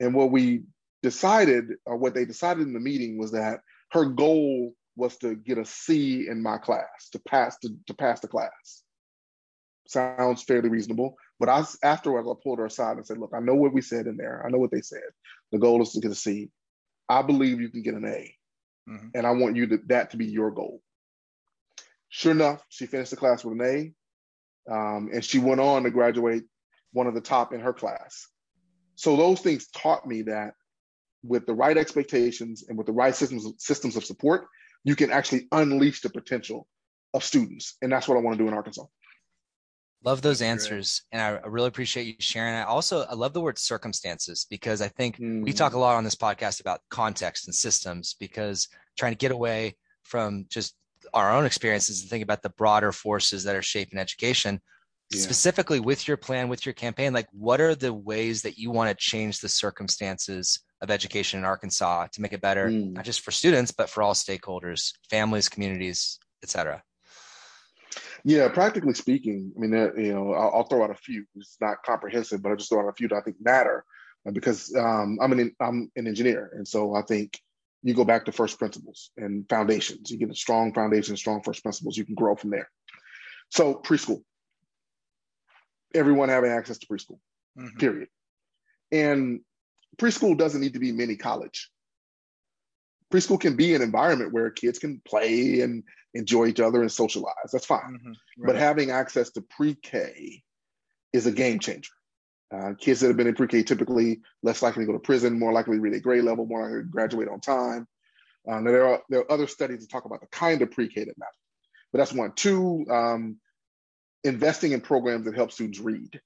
And 0.00 0.14
what 0.14 0.30
we 0.30 0.64
decided, 1.02 1.72
or 1.86 1.96
what 1.96 2.14
they 2.14 2.24
decided 2.24 2.66
in 2.66 2.74
the 2.74 2.80
meeting, 2.80 3.18
was 3.18 3.32
that 3.32 3.60
her 3.92 4.04
goal 4.04 4.74
was 4.96 5.16
to 5.18 5.34
get 5.34 5.58
a 5.58 5.64
C 5.64 6.26
in 6.28 6.42
my 6.42 6.58
class, 6.58 7.08
to 7.12 7.18
pass 7.18 7.58
to, 7.58 7.70
to 7.86 7.94
pass 7.94 8.20
the 8.20 8.28
class. 8.28 8.82
Sounds 9.88 10.42
fairly 10.42 10.68
reasonable. 10.68 11.16
But 11.38 11.48
I 11.48 11.64
afterwards 11.82 12.28
I 12.28 12.32
pulled 12.42 12.58
her 12.58 12.66
aside 12.66 12.96
and 12.96 13.06
said, 13.06 13.18
look, 13.18 13.32
I 13.34 13.40
know 13.40 13.54
what 13.54 13.72
we 13.72 13.82
said 13.82 14.06
in 14.06 14.16
there. 14.16 14.42
I 14.44 14.50
know 14.50 14.58
what 14.58 14.70
they 14.70 14.80
said. 14.80 15.00
The 15.52 15.58
goal 15.58 15.82
is 15.82 15.92
to 15.92 16.00
get 16.00 16.10
a 16.10 16.14
C. 16.14 16.50
I 17.08 17.22
believe 17.22 17.60
you 17.60 17.68
can 17.68 17.82
get 17.82 17.94
an 17.94 18.04
A. 18.04 18.34
Mm-hmm. 18.88 19.08
And 19.14 19.26
I 19.26 19.30
want 19.32 19.56
you 19.56 19.66
to 19.68 19.78
that 19.86 20.10
to 20.10 20.16
be 20.16 20.26
your 20.26 20.50
goal. 20.50 20.82
Sure 22.08 22.32
enough, 22.32 22.64
she 22.68 22.86
finished 22.86 23.10
the 23.10 23.16
class 23.16 23.44
with 23.44 23.60
an 23.60 23.66
A. 23.66 24.72
Um, 24.72 25.10
and 25.12 25.24
she 25.24 25.38
went 25.38 25.60
on 25.60 25.84
to 25.84 25.90
graduate 25.90 26.44
one 26.92 27.06
of 27.06 27.14
the 27.14 27.20
top 27.20 27.52
in 27.52 27.60
her 27.60 27.72
class. 27.72 28.26
So 28.94 29.16
those 29.16 29.40
things 29.40 29.68
taught 29.68 30.06
me 30.06 30.22
that 30.22 30.54
with 31.22 31.46
the 31.46 31.54
right 31.54 31.76
expectations 31.76 32.64
and 32.68 32.78
with 32.78 32.86
the 32.86 32.92
right 32.92 33.14
systems 33.14 33.46
systems 33.58 33.96
of 33.96 34.04
support, 34.04 34.46
you 34.84 34.96
can 34.96 35.10
actually 35.10 35.48
unleash 35.52 36.00
the 36.00 36.10
potential 36.10 36.66
of 37.12 37.24
students. 37.24 37.76
And 37.82 37.92
that's 37.92 38.08
what 38.08 38.16
I 38.16 38.20
want 38.20 38.38
to 38.38 38.44
do 38.44 38.48
in 38.48 38.54
Arkansas. 38.54 38.84
Love 40.06 40.22
those 40.22 40.40
answers. 40.40 41.02
And 41.10 41.20
I 41.20 41.40
really 41.48 41.66
appreciate 41.66 42.06
you 42.06 42.14
sharing. 42.20 42.54
I 42.54 42.62
also 42.62 43.02
I 43.02 43.14
love 43.14 43.32
the 43.32 43.40
word 43.40 43.58
circumstances 43.58 44.46
because 44.48 44.80
I 44.80 44.86
think 44.86 45.18
mm. 45.18 45.42
we 45.42 45.52
talk 45.52 45.74
a 45.74 45.78
lot 45.78 45.96
on 45.96 46.04
this 46.04 46.14
podcast 46.14 46.60
about 46.60 46.80
context 46.90 47.48
and 47.48 47.54
systems 47.54 48.14
because 48.20 48.68
trying 48.96 49.10
to 49.10 49.18
get 49.18 49.32
away 49.32 49.76
from 50.04 50.46
just 50.48 50.76
our 51.12 51.32
own 51.32 51.44
experiences 51.44 52.00
and 52.00 52.08
think 52.08 52.22
about 52.22 52.42
the 52.42 52.50
broader 52.50 52.92
forces 52.92 53.42
that 53.42 53.56
are 53.56 53.62
shaping 53.62 53.98
education. 53.98 54.60
Yeah. 55.10 55.20
Specifically 55.20 55.80
with 55.80 56.06
your 56.06 56.16
plan, 56.16 56.48
with 56.48 56.64
your 56.64 56.72
campaign, 56.72 57.12
like 57.12 57.26
what 57.32 57.60
are 57.60 57.74
the 57.74 57.92
ways 57.92 58.42
that 58.42 58.58
you 58.58 58.70
want 58.70 58.90
to 58.90 58.96
change 58.96 59.40
the 59.40 59.48
circumstances 59.48 60.60
of 60.82 60.90
education 60.92 61.40
in 61.40 61.44
Arkansas 61.44 62.06
to 62.12 62.20
make 62.20 62.32
it 62.32 62.40
better, 62.40 62.68
mm. 62.68 62.92
not 62.92 63.04
just 63.04 63.22
for 63.22 63.32
students, 63.32 63.72
but 63.72 63.90
for 63.90 64.04
all 64.04 64.14
stakeholders, 64.14 64.92
families, 65.10 65.48
communities, 65.48 66.20
et 66.44 66.48
cetera? 66.48 66.80
Yeah, 68.26 68.48
practically 68.48 68.94
speaking, 68.94 69.52
I 69.56 69.60
mean, 69.60 69.70
you 69.96 70.12
know, 70.12 70.32
I'll, 70.32 70.50
I'll, 70.56 70.62
throw 70.64 70.82
out 70.82 70.90
a 70.90 70.96
few. 70.96 71.24
It's 71.36 71.58
not 71.60 71.84
comprehensive, 71.84 72.42
but 72.42 72.50
I 72.50 72.56
just 72.56 72.68
throw 72.68 72.80
out 72.80 72.88
a 72.88 72.92
few 72.92 73.06
that 73.06 73.14
I 73.14 73.20
think 73.20 73.36
matter 73.40 73.84
uh, 74.26 74.32
because 74.32 74.74
um, 74.74 75.20
I'm 75.22 75.30
an 75.30 75.54
I'm 75.60 75.92
an 75.94 76.08
engineer, 76.08 76.50
and 76.54 76.66
so 76.66 76.96
I 76.96 77.02
think 77.02 77.38
you 77.84 77.94
go 77.94 78.04
back 78.04 78.24
to 78.24 78.32
first 78.32 78.58
principles 78.58 79.12
and 79.16 79.48
foundations. 79.48 80.10
You 80.10 80.18
get 80.18 80.28
a 80.28 80.34
strong 80.34 80.74
foundation, 80.74 81.16
strong 81.16 81.40
first 81.44 81.62
principles. 81.62 81.96
You 81.96 82.04
can 82.04 82.16
grow 82.16 82.34
from 82.34 82.50
there. 82.50 82.68
So 83.52 83.74
preschool, 83.74 84.24
everyone 85.94 86.28
having 86.28 86.50
access 86.50 86.78
to 86.78 86.86
preschool, 86.88 87.20
mm-hmm. 87.56 87.78
period. 87.78 88.08
And 88.90 89.42
preschool 89.98 90.36
doesn't 90.36 90.60
need 90.60 90.72
to 90.72 90.80
be 90.80 90.90
mini 90.90 91.14
college. 91.14 91.70
Preschool 93.12 93.40
can 93.40 93.56
be 93.56 93.74
an 93.74 93.82
environment 93.82 94.32
where 94.32 94.50
kids 94.50 94.78
can 94.78 95.00
play 95.06 95.60
and 95.60 95.84
enjoy 96.14 96.46
each 96.46 96.60
other 96.60 96.80
and 96.80 96.90
socialize. 96.90 97.50
That's 97.52 97.66
fine. 97.66 97.98
Mm-hmm. 97.98 98.08
Right. 98.08 98.46
But 98.46 98.56
having 98.56 98.90
access 98.90 99.30
to 99.30 99.42
pre-K 99.42 100.42
is 101.12 101.26
a 101.26 101.32
game 101.32 101.58
changer. 101.58 101.92
Uh, 102.54 102.74
kids 102.78 103.00
that 103.00 103.08
have 103.08 103.16
been 103.16 103.26
in 103.26 103.34
pre-K 103.34 103.62
typically 103.62 104.20
less 104.42 104.62
likely 104.62 104.84
to 104.84 104.86
go 104.86 104.92
to 104.92 104.98
prison, 104.98 105.38
more 105.38 105.52
likely 105.52 105.76
to 105.76 105.80
read 105.80 105.94
a 105.94 106.00
grade 106.00 106.24
level, 106.24 106.46
more 106.46 106.62
likely 106.62 106.82
to 106.82 106.88
graduate 106.88 107.28
on 107.28 107.40
time. 107.40 107.86
Um, 108.48 108.64
there 108.64 108.86
are 108.86 109.02
there 109.08 109.20
are 109.20 109.32
other 109.32 109.48
studies 109.48 109.80
that 109.80 109.90
talk 109.90 110.04
about 110.04 110.20
the 110.20 110.28
kind 110.28 110.62
of 110.62 110.70
pre-K 110.70 111.04
that 111.04 111.18
matter, 111.18 111.30
but 111.92 111.98
that's 111.98 112.12
one. 112.12 112.32
Two, 112.32 112.86
um, 112.88 113.38
investing 114.22 114.72
in 114.72 114.80
programs 114.80 115.24
that 115.24 115.34
help 115.34 115.50
students 115.50 115.80
read. 115.80 116.20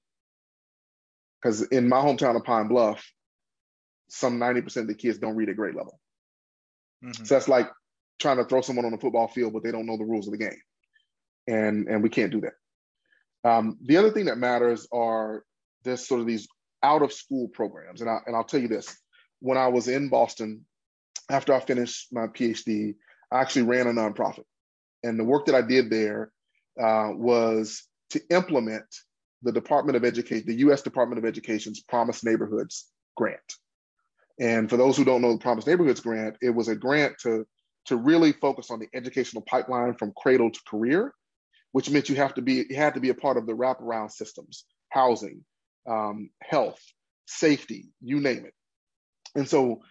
Because 1.41 1.63
in 1.63 1.89
my 1.89 1.97
hometown 1.97 2.35
of 2.35 2.43
Pine 2.43 2.67
Bluff, 2.67 3.03
some 4.09 4.39
90% 4.39 4.77
of 4.77 4.87
the 4.87 4.93
kids 4.93 5.17
don't 5.17 5.35
read 5.35 5.49
at 5.49 5.55
grade 5.55 5.73
level. 5.73 5.99
Mm-hmm. 7.03 7.25
So 7.25 7.35
that's 7.35 7.47
like 7.47 7.69
trying 8.19 8.37
to 8.37 8.45
throw 8.45 8.61
someone 8.61 8.85
on 8.85 8.91
the 8.91 8.97
football 8.97 9.27
field, 9.27 9.53
but 9.53 9.63
they 9.63 9.71
don't 9.71 9.85
know 9.85 9.97
the 9.97 10.05
rules 10.05 10.27
of 10.27 10.31
the 10.31 10.37
game. 10.37 10.61
And, 11.47 11.87
and 11.87 12.03
we 12.03 12.09
can't 12.09 12.31
do 12.31 12.41
that. 12.41 13.49
Um, 13.49 13.77
the 13.83 13.97
other 13.97 14.11
thing 14.11 14.25
that 14.25 14.37
matters 14.37 14.87
are 14.91 15.43
this 15.83 16.07
sort 16.07 16.21
of 16.21 16.27
these 16.27 16.47
out 16.83 17.01
of 17.01 17.11
school 17.11 17.47
programs. 17.47 18.01
And, 18.01 18.09
I, 18.09 18.19
and 18.25 18.35
I'll 18.35 18.43
tell 18.43 18.61
you 18.61 18.67
this 18.67 18.95
when 19.39 19.57
I 19.57 19.67
was 19.67 19.87
in 19.87 20.09
Boston, 20.09 20.65
after 21.29 21.53
I 21.53 21.59
finished 21.59 22.07
my 22.11 22.27
PhD, 22.27 22.95
I 23.31 23.41
actually 23.41 23.63
ran 23.63 23.87
a 23.87 23.91
nonprofit. 23.91 24.43
And 25.03 25.19
the 25.19 25.23
work 25.23 25.47
that 25.47 25.55
I 25.55 25.61
did 25.61 25.89
there 25.89 26.31
uh, 26.79 27.09
was 27.13 27.83
to 28.11 28.21
implement 28.29 28.85
the 29.41 29.51
Department 29.51 29.95
of 29.95 30.05
Education, 30.05 30.45
the 30.45 30.57
US 30.67 30.81
Department 30.81 31.17
of 31.17 31.25
Education's 31.25 31.81
Promise 31.81 32.23
Neighborhoods 32.23 32.87
grant. 33.17 33.39
And 34.41 34.67
for 34.67 34.75
those 34.75 34.97
who 34.97 35.05
don't 35.05 35.21
know 35.21 35.33
the 35.33 35.37
Promise 35.37 35.67
Neighborhoods 35.67 35.99
grant, 35.99 36.35
it 36.41 36.49
was 36.49 36.67
a 36.67 36.75
grant 36.75 37.13
to, 37.19 37.45
to 37.85 37.95
really 37.95 38.31
focus 38.33 38.71
on 38.71 38.79
the 38.79 38.87
educational 38.93 39.43
pipeline 39.43 39.93
from 39.93 40.13
cradle 40.17 40.49
to 40.49 40.59
career, 40.67 41.13
which 41.73 41.91
meant 41.91 42.09
you 42.09 42.15
have 42.15 42.33
to 42.33 42.41
be 42.41 42.65
you 42.67 42.75
had 42.75 42.95
to 42.95 42.99
be 42.99 43.09
a 43.09 43.15
part 43.15 43.37
of 43.37 43.45
the 43.45 43.53
wraparound 43.53 44.11
systems, 44.11 44.65
housing, 44.89 45.45
um, 45.87 46.31
health, 46.41 46.81
safety, 47.27 47.89
you 48.01 48.19
name 48.19 48.45
it. 48.45 48.53
And 49.35 49.47
so 49.47 49.83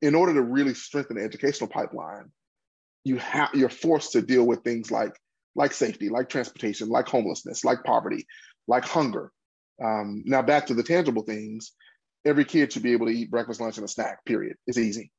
in 0.00 0.14
order 0.14 0.32
to 0.34 0.42
really 0.42 0.74
strengthen 0.74 1.16
the 1.16 1.22
educational 1.22 1.68
pipeline, 1.68 2.30
you 3.04 3.18
have 3.18 3.50
you're 3.54 3.68
forced 3.68 4.12
to 4.12 4.22
deal 4.22 4.46
with 4.46 4.64
things 4.64 4.90
like 4.90 5.14
like 5.54 5.72
safety, 5.72 6.08
like 6.08 6.30
transportation, 6.30 6.88
like 6.88 7.08
homelessness, 7.08 7.62
like 7.62 7.84
poverty, 7.84 8.26
like 8.66 8.84
hunger. 8.84 9.32
Um, 9.84 10.22
now 10.24 10.40
back 10.40 10.66
to 10.66 10.74
the 10.74 10.82
tangible 10.82 11.22
things, 11.22 11.72
every 12.26 12.44
kid 12.44 12.72
should 12.72 12.82
be 12.82 12.92
able 12.92 13.06
to 13.06 13.12
eat 13.12 13.30
breakfast, 13.30 13.60
lunch, 13.60 13.78
and 13.78 13.84
a 13.84 13.88
snack. 13.88 14.24
Period. 14.24 14.56
It's 14.66 14.78
easy. 14.78 15.10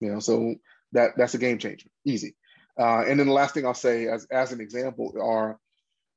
You 0.00 0.12
know, 0.12 0.20
so 0.20 0.54
that 0.92 1.10
that's 1.16 1.34
a 1.34 1.38
game 1.38 1.58
changer. 1.58 1.88
Easy. 2.04 2.36
Uh, 2.78 3.04
and 3.06 3.18
then 3.20 3.26
the 3.26 3.32
last 3.32 3.54
thing 3.54 3.66
I'll 3.66 3.74
say, 3.74 4.08
as 4.08 4.26
as 4.30 4.52
an 4.52 4.60
example, 4.60 5.14
are 5.20 5.58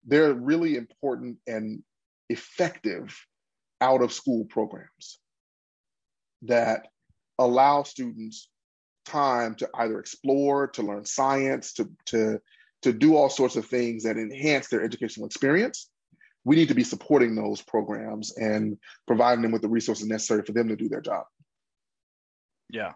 they're 0.05 0.33
really 0.33 0.75
important 0.75 1.37
and 1.47 1.83
effective 2.29 3.17
out 3.81 4.01
of 4.01 4.13
school 4.13 4.45
programs 4.45 5.19
that 6.43 6.87
allow 7.37 7.83
students 7.83 8.49
time 9.05 9.55
to 9.55 9.69
either 9.75 9.99
explore, 9.99 10.67
to 10.67 10.83
learn 10.83 11.05
science, 11.05 11.73
to 11.73 11.89
to 12.05 12.39
to 12.83 12.93
do 12.93 13.15
all 13.15 13.29
sorts 13.29 13.55
of 13.55 13.65
things 13.65 14.03
that 14.03 14.17
enhance 14.17 14.67
their 14.67 14.83
educational 14.83 15.25
experience 15.25 15.89
we 16.45 16.55
need 16.55 16.69
to 16.69 16.75
be 16.75 16.83
supporting 16.83 17.35
those 17.35 17.61
programs 17.61 18.37
and 18.37 18.77
providing 19.07 19.41
them 19.41 19.51
with 19.51 19.63
the 19.63 19.67
resources 19.67 20.07
necessary 20.07 20.43
for 20.43 20.53
them 20.53 20.69
to 20.69 20.75
do 20.75 20.87
their 20.87 21.01
job. 21.01 21.25
Yeah. 22.69 22.93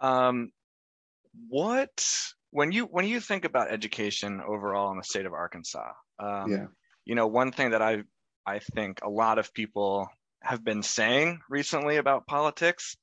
Um, 0.00 0.50
what 1.48 2.06
when 2.50 2.72
you 2.72 2.86
when 2.86 3.06
you 3.06 3.20
think 3.20 3.44
about 3.44 3.70
education 3.70 4.40
overall 4.46 4.90
in 4.90 4.98
the 4.98 5.04
state 5.04 5.26
of 5.26 5.32
Arkansas, 5.32 5.92
um, 6.18 6.50
yeah. 6.50 6.66
you 7.04 7.14
know, 7.14 7.28
one 7.28 7.52
thing 7.52 7.70
that 7.70 7.82
I 7.82 8.02
I 8.44 8.58
think 8.58 9.00
a 9.02 9.08
lot 9.08 9.38
of 9.38 9.54
people 9.54 10.08
have 10.42 10.64
been 10.64 10.82
saying 10.82 11.38
recently 11.48 11.98
about 11.98 12.26
politics, 12.26 12.96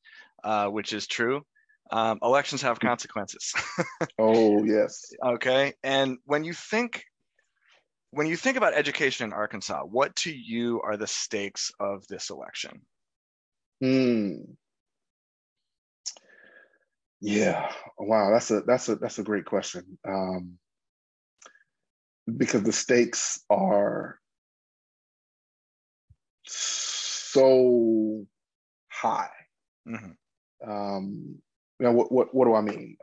uh, 0.43 0.67
which 0.67 0.91
is 0.91 1.07
true. 1.07 1.43
Um, 1.91 2.19
elections 2.21 2.61
have 2.63 2.79
consequences. 2.79 3.53
oh 4.19 4.65
yes. 4.65 5.13
Okay, 5.23 5.73
and 5.83 6.17
when 6.25 6.43
you 6.43 6.53
think 6.53 7.03
when 8.17 8.25
you 8.25 8.35
think 8.35 8.57
about 8.57 8.73
education 8.73 9.25
in 9.25 9.33
Arkansas, 9.33 9.83
what 9.83 10.15
to 10.15 10.31
you 10.35 10.81
are 10.81 10.97
the 10.97 11.05
stakes 11.05 11.71
of 11.79 12.03
this 12.07 12.31
election? 12.31 12.81
Hmm. 13.79 14.37
Yeah. 17.21 17.71
Wow. 17.99 18.31
That's 18.31 18.49
a 18.49 18.61
that's 18.61 18.89
a 18.89 18.95
that's 18.95 19.19
a 19.19 19.23
great 19.23 19.45
question. 19.45 19.99
Um, 20.03 20.57
because 22.37 22.63
the 22.63 22.71
stakes 22.71 23.39
are 23.51 24.17
so 26.43 28.25
high. 28.89 29.29
Mm-hmm. 29.87 30.71
Um, 30.71 31.35
you 31.79 31.85
know 31.85 31.91
what, 31.91 32.11
what 32.11 32.33
what 32.33 32.45
do 32.45 32.55
I 32.55 32.61
mean? 32.61 32.97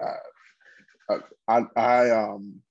Uh, 1.08 1.18
I 1.46 1.62
I 1.76 2.10
um 2.10 2.62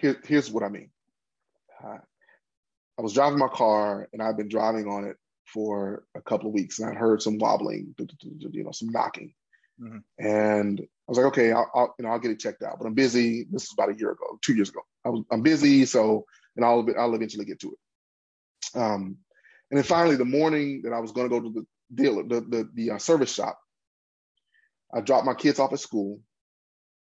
here, 0.00 0.20
here's 0.24 0.50
what 0.50 0.62
I 0.62 0.68
mean. 0.68 0.90
Uh, 1.82 1.98
I 2.98 3.02
was 3.02 3.12
driving 3.12 3.38
my 3.38 3.48
car 3.48 4.08
and 4.12 4.22
I've 4.22 4.36
been 4.36 4.48
driving 4.48 4.88
on 4.88 5.04
it 5.04 5.16
for 5.44 6.04
a 6.14 6.22
couple 6.22 6.48
of 6.48 6.54
weeks 6.54 6.78
and 6.78 6.90
I 6.90 6.94
heard 6.94 7.22
some 7.22 7.38
wobbling, 7.38 7.94
you 7.98 8.64
know, 8.64 8.72
some 8.72 8.88
knocking. 8.88 9.34
Mm-hmm. 9.80 10.26
And 10.26 10.80
I 10.80 10.84
was 11.06 11.18
like, 11.18 11.26
okay, 11.26 11.52
I'll, 11.52 11.70
I'll, 11.74 11.94
you 11.98 12.04
know, 12.04 12.10
I'll 12.10 12.18
get 12.18 12.30
it 12.30 12.40
checked 12.40 12.62
out, 12.62 12.78
but 12.78 12.86
I'm 12.86 12.94
busy. 12.94 13.46
This 13.50 13.64
is 13.64 13.72
about 13.72 13.90
a 13.90 13.98
year 13.98 14.12
ago, 14.12 14.38
two 14.42 14.54
years 14.54 14.70
ago. 14.70 14.80
I 15.04 15.10
was, 15.10 15.24
I'm 15.30 15.42
busy. 15.42 15.84
So, 15.84 16.24
and 16.56 16.64
I'll, 16.64 16.86
I'll 16.98 17.14
eventually 17.14 17.44
get 17.44 17.60
to 17.60 17.72
it. 17.72 18.78
Um, 18.78 19.18
and 19.70 19.78
then 19.78 19.84
finally 19.84 20.16
the 20.16 20.24
morning 20.24 20.82
that 20.82 20.92
I 20.92 21.00
was 21.00 21.12
going 21.12 21.28
to 21.28 21.34
go 21.34 21.40
to 21.40 21.52
the 21.52 21.66
dealer, 21.94 22.22
the, 22.22 22.40
the, 22.40 22.70
the 22.74 22.90
uh, 22.92 22.98
service 22.98 23.32
shop, 23.32 23.58
I 24.94 25.00
dropped 25.00 25.26
my 25.26 25.34
kids 25.34 25.58
off 25.58 25.72
at 25.72 25.80
school 25.80 26.20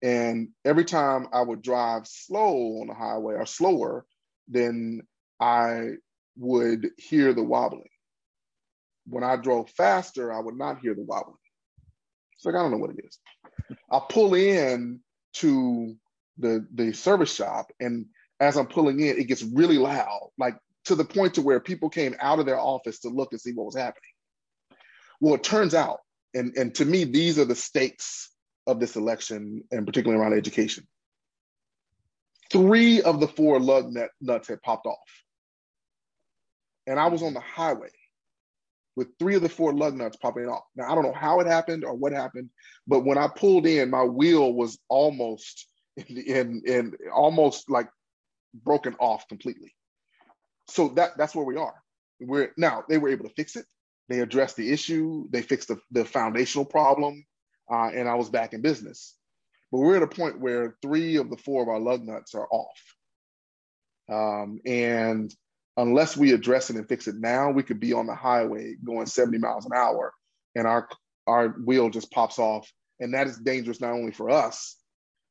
and 0.02 0.50
every 0.64 0.86
time 0.86 1.28
I 1.34 1.42
would 1.42 1.62
drive 1.62 2.08
slow 2.08 2.82
on 2.82 2.88
the 2.88 2.94
highway 2.94 3.36
or 3.36 3.46
slower, 3.46 4.06
then 4.48 5.02
I 5.40 5.92
would 6.38 6.90
hear 6.98 7.34
the 7.34 7.44
wobbling. 7.44 7.90
When 9.06 9.24
I 9.24 9.36
drove 9.36 9.70
faster, 9.72 10.32
I 10.32 10.40
would 10.40 10.58
not 10.58 10.80
hear 10.80 10.94
the 10.94 11.04
wobbling. 11.04 11.36
It's 12.36 12.46
like, 12.46 12.56
I 12.56 12.60
don't 12.60 12.72
know 12.72 12.78
what 12.78 12.92
it 12.92 13.04
is. 13.06 13.20
I 13.92 14.00
pull 14.08 14.34
in 14.36 15.02
to 15.34 15.96
the, 16.38 16.66
the 16.74 16.94
service 16.94 17.34
shop, 17.34 17.72
and 17.80 18.06
as 18.40 18.56
I'm 18.56 18.68
pulling 18.68 19.02
in, 19.02 19.18
it 19.18 19.28
gets 19.28 19.44
really 19.44 19.78
loud, 19.78 20.30
like 20.38 20.56
to 20.86 20.96
the 20.96 21.04
point 21.04 21.34
to 21.34 21.42
where 21.42 21.60
people 21.60 21.90
came 21.90 22.16
out 22.22 22.40
of 22.40 22.46
their 22.46 22.60
office 22.60 23.00
to 23.02 23.10
look 23.10 23.34
and 23.34 23.42
see 23.42 23.52
what 23.52 23.66
was 23.66 23.76
happening. 23.76 24.04
Well, 25.20 25.36
it 25.36 25.44
turns 25.44 25.76
out, 25.76 26.00
and, 26.34 26.56
and 26.56 26.74
to 26.76 26.86
me, 26.86 27.04
these 27.04 27.38
are 27.38 27.46
the 27.46 27.56
stakes 27.56 28.30
of 28.70 28.80
this 28.80 28.96
election, 28.96 29.64
and 29.72 29.86
particularly 29.86 30.22
around 30.22 30.34
education. 30.34 30.88
Three 32.52 33.02
of 33.02 33.20
the 33.20 33.28
four 33.28 33.60
lug 33.60 33.92
nut, 33.92 34.10
nuts 34.22 34.48
had 34.48 34.62
popped 34.62 34.86
off. 34.86 34.98
And 36.88 37.00
I 37.00 37.08
was 37.08 37.22
on 37.22 37.34
the 37.34 37.40
highway 37.40 37.90
with 38.96 39.08
three 39.20 39.36
of 39.36 39.42
the 39.42 39.50
four 39.50 39.74
lug 39.74 39.96
nuts 39.96 40.18
popping 40.18 40.48
off. 40.48 40.64
Now, 40.76 40.92
I 40.92 40.96
don't 40.96 41.04
know 41.04 41.14
how 41.14 41.40
it 41.40 41.48
happened 41.48 41.84
or 41.84 41.94
what 41.94 42.12
happened, 42.12 42.50
but 42.88 43.06
when 43.06 43.18
I 43.18 43.28
pulled 43.28 43.66
in, 43.66 43.90
my 43.90 44.04
wheel 44.04 44.54
was 44.54 44.80
almost 44.88 45.68
in, 46.08 46.62
in, 46.66 46.94
almost 47.14 47.70
like 47.70 47.90
broken 48.54 48.96
off 49.00 49.28
completely. 49.28 49.74
So 50.68 50.90
that 50.90 51.18
that's 51.18 51.36
where 51.36 51.46
we 51.46 51.58
are. 51.58 51.76
We're 52.20 52.52
now 52.58 52.84
they 52.88 52.98
were 52.98 53.10
able 53.10 53.28
to 53.28 53.34
fix 53.36 53.56
it. 53.56 53.66
They 54.08 54.20
addressed 54.20 54.56
the 54.56 54.72
issue. 54.72 55.28
They 55.30 55.42
fixed 55.42 55.68
the, 55.68 55.80
the 55.92 56.06
foundational 56.06 56.66
problem 56.66 57.26
uh, 57.72 57.90
and 57.94 58.08
I 58.08 58.16
was 58.16 58.30
back 58.30 58.54
in 58.54 58.62
business. 58.62 59.16
But 59.72 59.80
we're 59.80 59.98
at 59.98 60.04
a 60.04 60.08
point 60.08 60.40
where 60.40 60.76
three 60.82 61.18
of 61.18 61.30
the 61.30 61.38
four 61.38 61.62
of 61.62 61.70
our 61.70 61.80
lug 61.80 62.04
nuts 62.04 62.34
are 62.34 62.48
off. 62.50 62.96
Um, 64.12 64.60
and 64.66 65.34
unless 65.78 66.18
we 66.18 66.34
address 66.34 66.70
it 66.70 66.76
and 66.76 66.88
fix 66.88 67.08
it 67.08 67.16
now, 67.16 67.52
we 67.52 67.64
could 67.64 67.80
be 67.80 67.94
on 67.94 68.08
the 68.08 68.16
highway 68.16 68.76
going 68.84 69.06
70 69.06 69.38
miles 69.38 69.66
an 69.66 69.72
hour 69.76 70.12
and 70.56 70.66
our 70.68 70.90
our 71.28 71.50
wheel 71.50 71.90
just 71.90 72.12
pops 72.12 72.40
off. 72.40 72.72
And 73.00 73.14
that 73.14 73.28
is 73.28 73.38
dangerous 73.38 73.80
not 73.80 73.92
only 73.92 74.12
for 74.12 74.30
us, 74.30 74.76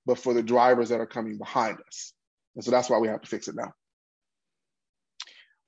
but 0.07 0.19
for 0.19 0.33
the 0.33 0.43
drivers 0.43 0.89
that 0.89 1.01
are 1.01 1.07
coming 1.07 1.37
behind 1.37 1.79
us. 1.87 2.15
And 2.55 2.65
so 2.65 2.71
that's 2.71 2.89
why 2.89 2.99
we 2.99 3.09
have 3.09 3.21
to 3.21 3.29
fix 3.29 3.49
it 3.49 3.57
now. 3.57 3.73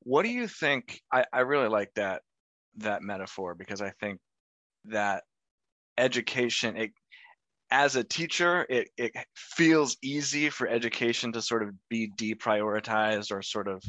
What 0.00 0.22
do 0.22 0.30
you 0.30 0.46
think? 0.46 1.00
I, 1.12 1.26
I 1.32 1.40
really 1.40 1.68
like 1.68 1.90
that 1.96 2.22
that 2.78 3.02
metaphor 3.02 3.54
because 3.54 3.82
I 3.82 3.92
think 4.00 4.18
that 4.86 5.24
education 6.00 6.76
it 6.76 6.90
as 7.70 7.94
a 7.94 8.02
teacher 8.02 8.66
it, 8.68 8.88
it 8.96 9.12
feels 9.36 9.96
easy 10.02 10.50
for 10.50 10.66
education 10.66 11.32
to 11.32 11.42
sort 11.42 11.62
of 11.62 11.70
be 11.88 12.10
deprioritized 12.16 13.30
or 13.30 13.42
sort 13.42 13.68
of 13.68 13.82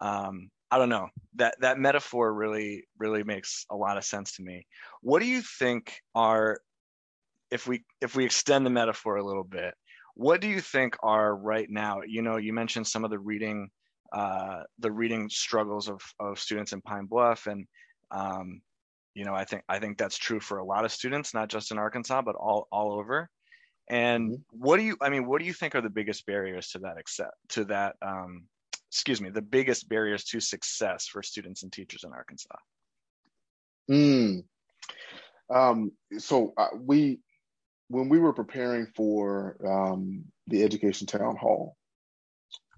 um, 0.00 0.50
i 0.70 0.78
don't 0.78 0.88
know. 0.88 1.08
That 1.36 1.54
that 1.60 1.78
metaphor 1.78 2.34
really 2.34 2.84
really 2.98 3.22
makes 3.22 3.64
a 3.70 3.76
lot 3.76 3.96
of 3.96 4.04
sense 4.04 4.36
to 4.36 4.42
me. 4.42 4.66
What 5.02 5.20
do 5.20 5.26
you 5.26 5.40
think 5.40 5.94
are 6.14 6.58
if 7.50 7.66
we 7.66 7.84
if 8.00 8.16
we 8.16 8.24
extend 8.24 8.66
the 8.66 8.70
metaphor 8.70 9.16
a 9.16 9.24
little 9.24 9.44
bit 9.44 9.74
what 10.14 10.40
do 10.40 10.48
you 10.48 10.60
think 10.60 10.96
are 11.02 11.36
right 11.36 11.68
now 11.70 12.00
you 12.06 12.22
know 12.22 12.36
you 12.36 12.52
mentioned 12.52 12.86
some 12.86 13.04
of 13.04 13.10
the 13.10 13.18
reading 13.18 13.68
uh, 14.12 14.62
the 14.78 14.92
reading 14.92 15.28
struggles 15.28 15.88
of, 15.88 16.00
of 16.20 16.38
students 16.38 16.72
in 16.72 16.80
pine 16.82 17.06
bluff 17.06 17.46
and 17.46 17.66
um, 18.12 18.60
you 19.14 19.24
know, 19.24 19.34
I 19.34 19.44
think 19.44 19.62
I 19.68 19.78
think 19.78 19.98
that's 19.98 20.18
true 20.18 20.40
for 20.40 20.58
a 20.58 20.64
lot 20.64 20.84
of 20.84 20.92
students, 20.92 21.34
not 21.34 21.48
just 21.48 21.70
in 21.70 21.78
Arkansas, 21.78 22.22
but 22.22 22.34
all 22.34 22.68
all 22.70 22.92
over. 22.92 23.28
And 23.88 24.32
mm-hmm. 24.32 24.58
what 24.58 24.78
do 24.78 24.82
you? 24.82 24.96
I 25.00 25.08
mean, 25.08 25.26
what 25.26 25.40
do 25.40 25.46
you 25.46 25.52
think 25.52 25.74
are 25.74 25.80
the 25.80 25.90
biggest 25.90 26.26
barriers 26.26 26.68
to 26.70 26.80
that? 26.80 26.98
Accept 26.98 27.32
to 27.50 27.64
that. 27.66 27.96
Um, 28.02 28.44
excuse 28.90 29.20
me, 29.20 29.28
the 29.28 29.42
biggest 29.42 29.88
barriers 29.88 30.24
to 30.24 30.38
success 30.38 31.08
for 31.08 31.22
students 31.22 31.64
and 31.64 31.72
teachers 31.72 32.04
in 32.04 32.12
Arkansas. 32.12 32.56
Hmm. 33.88 34.38
Um, 35.50 35.92
so 36.18 36.54
uh, 36.56 36.68
we, 36.80 37.18
when 37.88 38.08
we 38.08 38.20
were 38.20 38.32
preparing 38.32 38.86
for 38.94 39.56
um, 39.66 40.24
the 40.46 40.62
education 40.62 41.08
town 41.08 41.36
hall, 41.36 41.76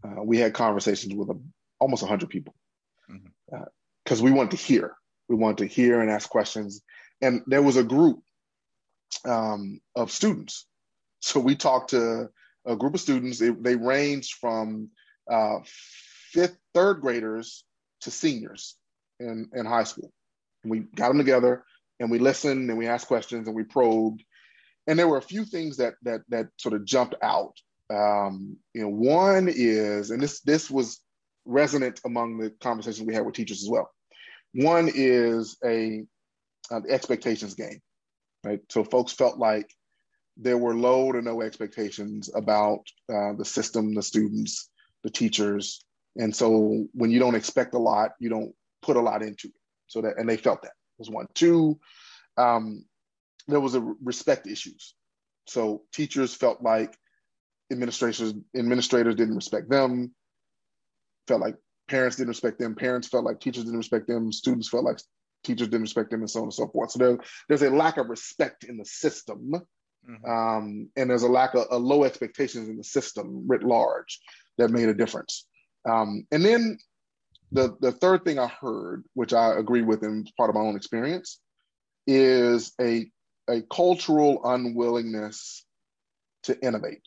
uh, 0.02 0.22
we 0.22 0.38
had 0.38 0.54
conversations 0.54 1.14
with 1.14 1.28
a, 1.28 1.38
almost 1.80 2.02
hundred 2.02 2.30
people 2.30 2.54
because 3.06 3.20
mm-hmm. 3.52 4.14
uh, 4.14 4.24
we 4.24 4.32
wanted 4.32 4.52
to 4.52 4.56
hear 4.56 4.96
we 5.28 5.36
wanted 5.36 5.58
to 5.58 5.66
hear 5.66 6.00
and 6.00 6.10
ask 6.10 6.28
questions. 6.28 6.82
And 7.20 7.42
there 7.46 7.62
was 7.62 7.76
a 7.76 7.84
group 7.84 8.20
um, 9.24 9.80
of 9.94 10.10
students. 10.10 10.66
So 11.20 11.40
we 11.40 11.56
talked 11.56 11.90
to 11.90 12.28
a 12.66 12.76
group 12.76 12.94
of 12.94 13.00
students. 13.00 13.38
They, 13.38 13.50
they 13.50 13.76
ranged 13.76 14.34
from 14.34 14.90
uh, 15.30 15.58
fifth, 15.64 16.56
third 16.74 17.00
graders 17.00 17.64
to 18.02 18.10
seniors 18.10 18.76
in, 19.18 19.48
in 19.54 19.66
high 19.66 19.84
school. 19.84 20.12
And 20.62 20.70
we 20.70 20.80
got 20.80 21.08
them 21.08 21.18
together 21.18 21.64
and 22.00 22.10
we 22.10 22.18
listened 22.18 22.68
and 22.68 22.78
we 22.78 22.86
asked 22.86 23.06
questions 23.06 23.46
and 23.46 23.56
we 23.56 23.64
probed. 23.64 24.22
And 24.86 24.98
there 24.98 25.08
were 25.08 25.16
a 25.16 25.22
few 25.22 25.44
things 25.44 25.78
that 25.78 25.94
that 26.02 26.20
that 26.28 26.46
sort 26.58 26.74
of 26.74 26.84
jumped 26.84 27.16
out. 27.22 27.54
Um, 27.90 28.56
you 28.72 28.82
know, 28.82 28.88
one 28.88 29.48
is, 29.48 30.10
and 30.10 30.22
this 30.22 30.40
this 30.40 30.70
was 30.70 31.00
resonant 31.44 32.00
among 32.04 32.38
the 32.38 32.50
conversations 32.60 33.06
we 33.06 33.14
had 33.14 33.24
with 33.24 33.34
teachers 33.34 33.62
as 33.62 33.68
well. 33.68 33.90
One 34.56 34.90
is 34.92 35.58
a 35.64 36.04
uh, 36.70 36.80
expectations 36.88 37.54
game, 37.54 37.80
right? 38.42 38.60
So 38.70 38.84
folks 38.84 39.12
felt 39.12 39.38
like 39.38 39.70
there 40.38 40.56
were 40.56 40.74
low 40.74 41.12
to 41.12 41.20
no 41.20 41.42
expectations 41.42 42.30
about 42.34 42.80
uh, 43.12 43.34
the 43.36 43.44
system, 43.44 43.94
the 43.94 44.02
students, 44.02 44.70
the 45.04 45.10
teachers, 45.10 45.84
and 46.16 46.34
so 46.34 46.86
when 46.94 47.10
you 47.10 47.18
don't 47.18 47.34
expect 47.34 47.74
a 47.74 47.78
lot, 47.78 48.12
you 48.18 48.30
don't 48.30 48.54
put 48.80 48.96
a 48.96 49.00
lot 49.00 49.22
into 49.22 49.48
it. 49.48 49.60
So 49.88 50.00
that 50.00 50.18
and 50.18 50.28
they 50.28 50.38
felt 50.38 50.62
that 50.62 50.72
was 50.98 51.10
one. 51.10 51.26
Two, 51.34 51.78
um, 52.38 52.84
there 53.48 53.60
was 53.60 53.74
a 53.74 53.80
respect 54.02 54.46
issues. 54.46 54.94
So 55.46 55.82
teachers 55.92 56.34
felt 56.34 56.62
like 56.62 56.96
administrators 57.70 58.32
administrators 58.56 59.16
didn't 59.16 59.36
respect 59.36 59.68
them. 59.68 60.14
Felt 61.28 61.42
like 61.42 61.56
parents 61.88 62.16
didn't 62.16 62.28
respect 62.28 62.58
them, 62.58 62.74
parents 62.74 63.08
felt 63.08 63.24
like 63.24 63.40
teachers 63.40 63.64
didn't 63.64 63.78
respect 63.78 64.06
them, 64.06 64.32
students 64.32 64.68
felt 64.68 64.84
like 64.84 64.98
teachers 65.44 65.68
didn't 65.68 65.82
respect 65.82 66.10
them, 66.10 66.20
and 66.20 66.30
so 66.30 66.40
on 66.40 66.44
and 66.46 66.54
so 66.54 66.66
forth. 66.68 66.90
So 66.90 66.98
there, 66.98 67.18
there's 67.48 67.62
a 67.62 67.70
lack 67.70 67.96
of 67.96 68.08
respect 68.08 68.64
in 68.64 68.76
the 68.76 68.84
system, 68.84 69.52
mm-hmm. 70.08 70.30
um, 70.30 70.88
and 70.96 71.08
there's 71.08 71.22
a 71.22 71.28
lack 71.28 71.54
of 71.54 71.66
a 71.70 71.78
low 71.78 72.04
expectations 72.04 72.68
in 72.68 72.76
the 72.76 72.84
system 72.84 73.46
writ 73.46 73.62
large 73.62 74.20
that 74.58 74.70
made 74.70 74.88
a 74.88 74.94
difference. 74.94 75.46
Um, 75.88 76.26
and 76.32 76.44
then 76.44 76.78
the 77.52 77.76
the 77.80 77.92
third 77.92 78.24
thing 78.24 78.38
I 78.38 78.48
heard, 78.48 79.04
which 79.14 79.32
I 79.32 79.56
agree 79.56 79.82
with 79.82 80.02
and 80.02 80.30
part 80.36 80.50
of 80.50 80.56
my 80.56 80.62
own 80.62 80.76
experience, 80.76 81.40
is 82.06 82.72
a 82.80 83.10
a 83.48 83.62
cultural 83.62 84.40
unwillingness 84.44 85.64
to 86.44 86.60
innovate, 86.60 87.02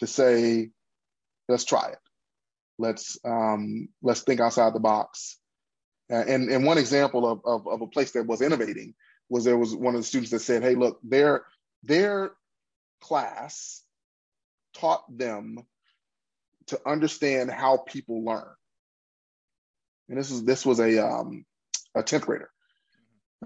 to 0.00 0.06
say, 0.06 0.70
let's 1.48 1.64
try 1.64 1.90
it. 1.90 1.98
Let's 2.80 3.18
um, 3.24 3.88
let's 4.02 4.22
think 4.22 4.40
outside 4.40 4.74
the 4.74 4.80
box. 4.80 5.36
Uh, 6.10 6.24
and 6.26 6.50
and 6.50 6.64
one 6.64 6.78
example 6.78 7.30
of, 7.30 7.40
of, 7.44 7.68
of 7.68 7.82
a 7.82 7.86
place 7.86 8.12
that 8.12 8.26
was 8.26 8.40
innovating 8.40 8.94
was 9.28 9.44
there 9.44 9.58
was 9.58 9.74
one 9.74 9.94
of 9.94 10.00
the 10.00 10.06
students 10.06 10.32
that 10.32 10.40
said, 10.40 10.62
"Hey, 10.62 10.74
look, 10.74 10.98
their 11.04 11.44
their 11.82 12.32
class 13.00 13.82
taught 14.74 15.04
them 15.16 15.58
to 16.66 16.80
understand 16.86 17.50
how 17.50 17.76
people 17.76 18.24
learn." 18.24 18.48
And 20.08 20.18
this 20.18 20.30
is 20.30 20.42
this 20.44 20.66
was 20.66 20.80
a 20.80 21.06
um, 21.06 21.44
a 21.94 22.02
tenth 22.02 22.26
grader, 22.26 22.50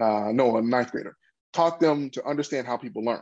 uh, 0.01 0.31
no, 0.33 0.57
a 0.57 0.61
ninth 0.61 0.91
grader, 0.91 1.17
taught 1.53 1.79
them 1.79 2.09
to 2.11 2.25
understand 2.25 2.65
how 2.65 2.77
people 2.77 3.03
learn. 3.03 3.21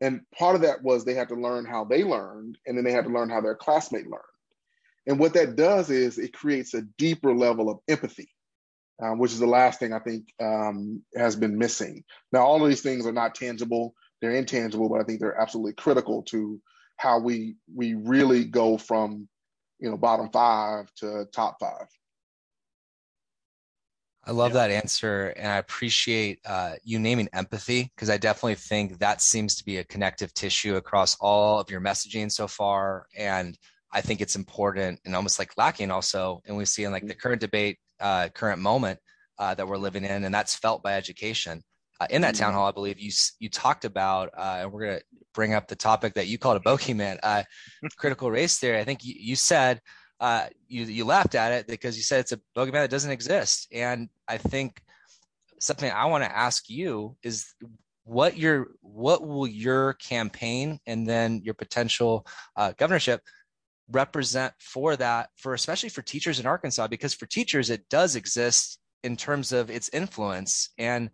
And 0.00 0.20
part 0.38 0.54
of 0.54 0.62
that 0.62 0.82
was 0.82 1.04
they 1.04 1.14
had 1.14 1.30
to 1.30 1.34
learn 1.34 1.64
how 1.64 1.84
they 1.84 2.04
learned, 2.04 2.58
and 2.66 2.76
then 2.76 2.84
they 2.84 2.92
had 2.92 3.04
to 3.04 3.10
learn 3.10 3.30
how 3.30 3.40
their 3.40 3.56
classmate 3.56 4.06
learned. 4.06 4.22
And 5.08 5.18
what 5.18 5.32
that 5.34 5.56
does 5.56 5.88
is 5.88 6.18
it 6.18 6.34
creates 6.34 6.74
a 6.74 6.82
deeper 6.98 7.34
level 7.34 7.70
of 7.70 7.78
empathy, 7.88 8.28
um, 9.02 9.18
which 9.18 9.32
is 9.32 9.38
the 9.38 9.46
last 9.46 9.80
thing 9.80 9.94
I 9.94 10.00
think 10.00 10.28
um, 10.38 11.02
has 11.16 11.34
been 11.34 11.56
missing. 11.56 12.04
Now, 12.30 12.40
all 12.40 12.62
of 12.62 12.68
these 12.68 12.82
things 12.82 13.06
are 13.06 13.12
not 13.12 13.34
tangible; 13.34 13.94
they're 14.20 14.32
intangible, 14.32 14.90
but 14.90 15.00
I 15.00 15.04
think 15.04 15.20
they're 15.20 15.40
absolutely 15.40 15.72
critical 15.72 16.22
to 16.24 16.60
how 16.98 17.18
we 17.20 17.56
we 17.74 17.94
really 17.94 18.44
go 18.44 18.76
from 18.76 19.28
you 19.80 19.90
know 19.90 19.96
bottom 19.96 20.28
five 20.30 20.92
to 20.96 21.26
top 21.32 21.56
five. 21.58 21.86
I 24.24 24.32
love 24.32 24.50
yeah. 24.50 24.68
that 24.68 24.70
answer, 24.72 25.32
and 25.38 25.50
I 25.50 25.56
appreciate 25.56 26.40
uh, 26.44 26.72
you 26.84 26.98
naming 26.98 27.30
empathy 27.32 27.90
because 27.96 28.10
I 28.10 28.18
definitely 28.18 28.56
think 28.56 28.98
that 28.98 29.22
seems 29.22 29.56
to 29.56 29.64
be 29.64 29.78
a 29.78 29.84
connective 29.84 30.34
tissue 30.34 30.76
across 30.76 31.16
all 31.18 31.58
of 31.58 31.70
your 31.70 31.80
messaging 31.80 32.30
so 32.30 32.46
far. 32.46 33.06
And 33.16 33.56
I 33.92 34.00
think 34.00 34.20
it's 34.20 34.36
important 34.36 35.00
and 35.04 35.16
almost 35.16 35.38
like 35.38 35.56
lacking 35.56 35.90
also. 35.90 36.42
And 36.46 36.56
we 36.56 36.64
see 36.64 36.84
in 36.84 36.92
like 36.92 37.06
the 37.06 37.14
current 37.14 37.40
debate, 37.40 37.78
uh, 38.00 38.28
current 38.28 38.60
moment 38.60 38.98
uh, 39.38 39.54
that 39.54 39.66
we're 39.66 39.78
living 39.78 40.04
in, 40.04 40.24
and 40.24 40.34
that's 40.34 40.54
felt 40.54 40.82
by 40.82 40.94
education. 40.94 41.62
Uh, 42.00 42.06
in 42.10 42.22
that 42.22 42.34
town 42.34 42.50
mm-hmm. 42.50 42.58
hall, 42.58 42.68
I 42.68 42.72
believe 42.72 42.98
you 42.98 43.10
you 43.40 43.48
talked 43.48 43.84
about, 43.84 44.30
uh, 44.36 44.58
and 44.60 44.72
we're 44.72 44.84
going 44.84 44.98
to 44.98 45.04
bring 45.34 45.54
up 45.54 45.66
the 45.66 45.76
topic 45.76 46.14
that 46.14 46.28
you 46.28 46.38
called 46.38 46.56
a 46.56 46.60
bogeyman, 46.60 47.18
uh, 47.22 47.42
critical 47.96 48.30
race 48.30 48.58
theory. 48.58 48.78
I 48.78 48.84
think 48.84 49.04
you, 49.04 49.14
you 49.18 49.36
said 49.36 49.80
uh, 50.20 50.46
you 50.68 50.84
you 50.84 51.04
laughed 51.04 51.34
at 51.34 51.52
it 51.52 51.66
because 51.66 51.96
you 51.96 52.02
said 52.02 52.20
it's 52.20 52.32
a 52.32 52.40
bogeyman 52.56 52.72
that 52.72 52.90
doesn't 52.90 53.10
exist, 53.10 53.68
and 53.72 54.08
I 54.28 54.38
think 54.38 54.80
something 55.60 55.90
I 55.90 56.06
want 56.06 56.24
to 56.24 56.36
ask 56.36 56.68
you 56.68 57.16
is 57.22 57.52
what 58.04 58.36
your 58.36 58.68
what 58.80 59.26
will 59.26 59.46
your 59.46 59.94
campaign 59.94 60.80
and 60.86 61.06
then 61.06 61.42
your 61.44 61.54
potential 61.54 62.26
uh, 62.56 62.72
governorship 62.78 63.22
represent 63.90 64.52
for 64.58 64.96
that 64.96 65.30
for 65.36 65.54
especially 65.54 65.88
for 65.88 66.02
teachers 66.02 66.38
in 66.38 66.46
Arkansas 66.46 66.86
because 66.88 67.14
for 67.14 67.26
teachers 67.26 67.70
it 67.70 67.88
does 67.88 68.16
exist 68.16 68.78
in 69.02 69.16
terms 69.16 69.52
of 69.52 69.70
its 69.70 69.88
influence 69.92 70.70
and 70.78 71.10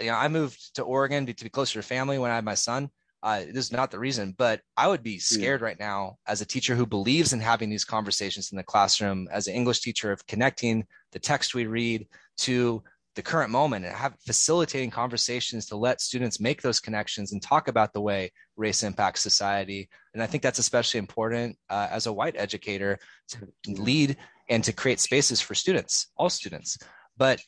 you 0.00 0.06
know 0.06 0.14
I 0.14 0.28
moved 0.28 0.76
to 0.76 0.82
Oregon 0.82 1.26
to 1.26 1.44
be 1.44 1.50
closer 1.50 1.80
to 1.80 1.86
family 1.86 2.18
when 2.18 2.30
I 2.30 2.36
had 2.36 2.44
my 2.44 2.54
son 2.54 2.90
uh, 3.22 3.40
this 3.40 3.66
is 3.66 3.72
not 3.72 3.90
the 3.90 3.98
reason 3.98 4.34
but 4.36 4.60
I 4.76 4.86
would 4.86 5.02
be 5.02 5.18
scared 5.18 5.60
yeah. 5.60 5.66
right 5.66 5.80
now 5.80 6.16
as 6.28 6.40
a 6.40 6.46
teacher 6.46 6.74
who 6.74 6.86
believes 6.86 7.32
in 7.32 7.40
having 7.40 7.70
these 7.70 7.84
conversations 7.84 8.50
in 8.52 8.56
the 8.56 8.62
classroom 8.62 9.26
as 9.32 9.46
an 9.46 9.54
English 9.54 9.80
teacher 9.80 10.12
of 10.12 10.26
connecting 10.26 10.86
the 11.12 11.18
text 11.18 11.54
we 11.54 11.66
read 11.66 12.06
to 12.38 12.82
the 13.14 13.22
current 13.22 13.50
moment 13.50 13.84
and 13.84 13.94
have 13.94 14.16
facilitating 14.26 14.90
conversations 14.90 15.66
to 15.66 15.76
let 15.76 16.00
students 16.00 16.40
make 16.40 16.62
those 16.62 16.80
connections 16.80 17.32
and 17.32 17.40
talk 17.40 17.68
about 17.68 17.92
the 17.92 18.00
way 18.00 18.32
race 18.56 18.82
impacts 18.82 19.20
society. 19.20 19.88
And 20.14 20.22
I 20.22 20.26
think 20.26 20.42
that's 20.42 20.58
especially 20.58 20.98
important 20.98 21.56
uh, 21.70 21.88
as 21.90 22.06
a 22.06 22.12
white 22.12 22.34
educator 22.36 22.98
to 23.28 23.48
lead 23.68 24.16
and 24.48 24.64
to 24.64 24.72
create 24.72 25.00
spaces 25.00 25.40
for 25.40 25.54
students, 25.54 26.08
all 26.16 26.28
students. 26.28 26.76
But 27.16 27.40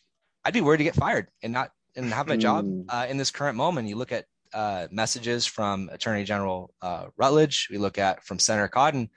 I'd 0.45 0.55
be 0.55 0.61
worried 0.61 0.79
to 0.79 0.85
get 0.85 0.95
fired 0.95 1.29
and 1.43 1.53
not 1.53 1.71
and 1.97 2.13
have 2.13 2.29
my 2.29 2.37
job 2.37 2.65
hmm. 2.67 2.83
uh, 2.89 3.07
in 3.09 3.17
this 3.17 3.31
current 3.31 3.57
moment. 3.57 3.89
You 3.89 3.97
look 3.97 4.13
at 4.13 4.27
uh, 4.53 4.87
messages 4.91 5.47
from 5.47 5.89
Attorney 5.93 6.25
General 6.25 6.73
uh, 6.83 7.07
Rutledge. 7.17 7.69
We 7.71 7.79
look 7.79 7.99
at 7.99 8.23
from 8.23 8.39
Senator 8.39 8.69
Cotton. 8.69 9.11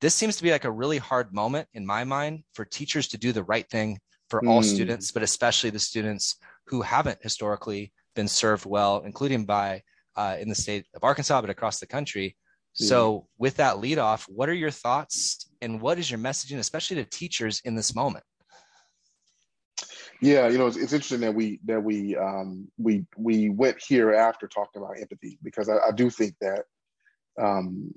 This 0.00 0.14
seems 0.14 0.36
to 0.36 0.42
be 0.42 0.50
like 0.50 0.64
a 0.64 0.70
really 0.70 0.98
hard 0.98 1.32
moment 1.32 1.68
in 1.74 1.86
my 1.86 2.04
mind 2.04 2.44
for 2.52 2.64
teachers 2.64 3.08
to 3.08 3.18
do 3.18 3.32
the 3.32 3.42
right 3.44 3.68
thing 3.70 3.98
for 4.28 4.46
all 4.46 4.60
hmm. 4.60 4.68
students, 4.68 5.10
but 5.10 5.22
especially 5.22 5.70
the 5.70 5.78
students 5.78 6.36
who 6.66 6.82
haven't 6.82 7.18
historically 7.22 7.92
been 8.14 8.28
served 8.28 8.66
well, 8.66 9.02
including 9.04 9.44
by 9.44 9.82
uh, 10.16 10.36
in 10.40 10.48
the 10.48 10.54
state 10.54 10.86
of 10.94 11.04
Arkansas, 11.04 11.40
but 11.40 11.50
across 11.50 11.78
the 11.78 11.86
country. 11.86 12.36
So, 12.74 13.26
with 13.38 13.56
that 13.56 13.80
lead 13.80 13.98
off, 13.98 14.24
what 14.28 14.48
are 14.48 14.54
your 14.54 14.70
thoughts 14.70 15.50
and 15.60 15.80
what 15.80 15.98
is 15.98 16.08
your 16.08 16.20
messaging, 16.20 16.58
especially 16.58 16.96
to 16.96 17.04
teachers 17.04 17.60
in 17.64 17.74
this 17.74 17.92
moment? 17.92 18.22
Yeah, 20.20 20.48
you 20.48 20.58
know, 20.58 20.66
it's, 20.66 20.76
it's 20.76 20.92
interesting 20.92 21.20
that 21.20 21.34
we 21.34 21.60
that 21.64 21.82
we 21.82 22.16
um, 22.16 22.68
we 22.76 23.04
we 23.16 23.50
went 23.50 23.82
here 23.82 24.12
after 24.12 24.46
talking 24.46 24.82
about 24.82 25.00
empathy 25.00 25.38
because 25.42 25.68
I, 25.68 25.76
I 25.88 25.92
do 25.92 26.10
think 26.10 26.34
that 26.40 26.64
um, 27.40 27.92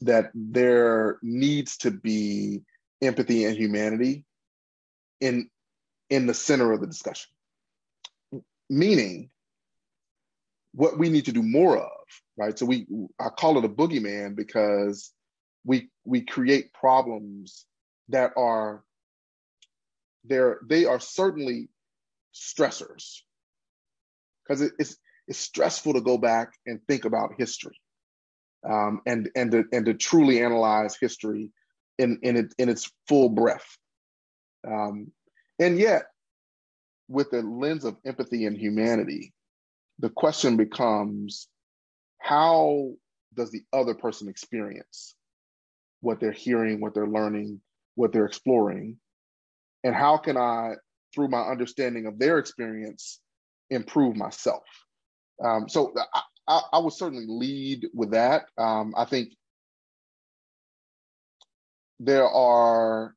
that 0.00 0.30
there 0.34 1.18
needs 1.22 1.76
to 1.78 1.90
be 1.90 2.62
empathy 3.02 3.44
and 3.44 3.56
humanity 3.56 4.24
in 5.20 5.48
in 6.10 6.26
the 6.26 6.34
center 6.34 6.72
of 6.72 6.80
the 6.80 6.86
discussion. 6.86 7.30
Meaning, 8.70 9.30
what 10.72 10.98
we 10.98 11.08
need 11.08 11.26
to 11.26 11.32
do 11.32 11.42
more 11.42 11.76
of, 11.78 11.90
right? 12.36 12.58
So 12.58 12.66
we 12.66 12.86
I 13.20 13.28
call 13.28 13.58
it 13.58 13.64
a 13.64 13.68
boogeyman 13.68 14.36
because 14.36 15.12
we 15.64 15.90
we 16.04 16.22
create 16.22 16.72
problems 16.72 17.66
that 18.08 18.32
are 18.36 18.82
they're 20.24 20.58
they 20.68 20.84
are 20.84 21.00
certainly 21.00 21.68
stressors 22.34 23.20
because 24.42 24.60
it, 24.60 24.72
it's 24.78 24.96
it's 25.26 25.38
stressful 25.38 25.94
to 25.94 26.00
go 26.00 26.16
back 26.16 26.52
and 26.66 26.80
think 26.86 27.04
about 27.04 27.34
history 27.38 27.78
um, 28.68 29.00
and 29.06 29.30
and 29.36 29.50
to, 29.52 29.64
and 29.72 29.86
to 29.86 29.94
truly 29.94 30.42
analyze 30.42 30.96
history 31.00 31.50
in 31.98 32.18
in 32.22 32.36
it, 32.36 32.54
in 32.58 32.68
its 32.68 32.90
full 33.06 33.28
breadth 33.28 33.78
um, 34.66 35.10
and 35.58 35.78
yet 35.78 36.06
with 37.08 37.30
the 37.30 37.42
lens 37.42 37.84
of 37.84 37.96
empathy 38.04 38.46
and 38.46 38.56
humanity 38.56 39.32
the 39.98 40.10
question 40.10 40.56
becomes 40.56 41.48
how 42.18 42.92
does 43.34 43.50
the 43.50 43.62
other 43.72 43.94
person 43.94 44.28
experience 44.28 45.14
what 46.00 46.20
they're 46.20 46.32
hearing, 46.32 46.80
what 46.80 46.94
they're 46.94 47.08
learning, 47.08 47.60
what 47.94 48.12
they're 48.12 48.26
exploring? 48.26 48.96
And 49.84 49.94
how 49.94 50.16
can 50.16 50.36
I, 50.36 50.74
through 51.14 51.28
my 51.28 51.42
understanding 51.42 52.06
of 52.06 52.18
their 52.18 52.38
experience, 52.38 53.20
improve 53.70 54.16
myself? 54.16 54.64
Um, 55.44 55.68
so 55.68 55.92
I, 56.14 56.20
I, 56.46 56.60
I, 56.74 56.78
would 56.78 56.92
certainly 56.92 57.26
lead 57.28 57.86
with 57.94 58.10
that. 58.12 58.46
Um, 58.56 58.94
I 58.96 59.04
think 59.04 59.30
there 62.00 62.28
are 62.28 63.14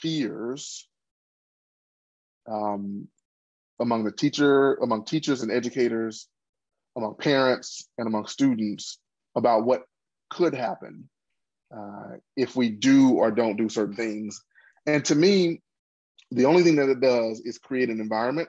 fears 0.00 0.88
um, 2.50 3.08
among 3.80 4.04
the 4.04 4.12
teacher, 4.12 4.74
among 4.74 5.04
teachers 5.04 5.42
and 5.42 5.50
educators, 5.50 6.28
among 6.96 7.14
parents 7.16 7.88
and 7.98 8.06
among 8.06 8.26
students 8.26 8.98
about 9.36 9.64
what 9.64 9.82
could 10.28 10.54
happen 10.54 11.08
uh, 11.74 12.16
if 12.36 12.56
we 12.56 12.70
do 12.70 13.12
or 13.12 13.30
don't 13.30 13.56
do 13.56 13.68
certain 13.68 13.96
things. 13.96 14.42
And 14.86 15.04
to 15.06 15.14
me, 15.14 15.62
the 16.30 16.46
only 16.46 16.62
thing 16.62 16.76
that 16.76 16.88
it 16.88 17.00
does 17.00 17.40
is 17.40 17.58
create 17.58 17.90
an 17.90 18.00
environment 18.00 18.48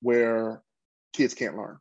where 0.00 0.62
kids 1.12 1.34
can't 1.34 1.56
learn. 1.56 1.78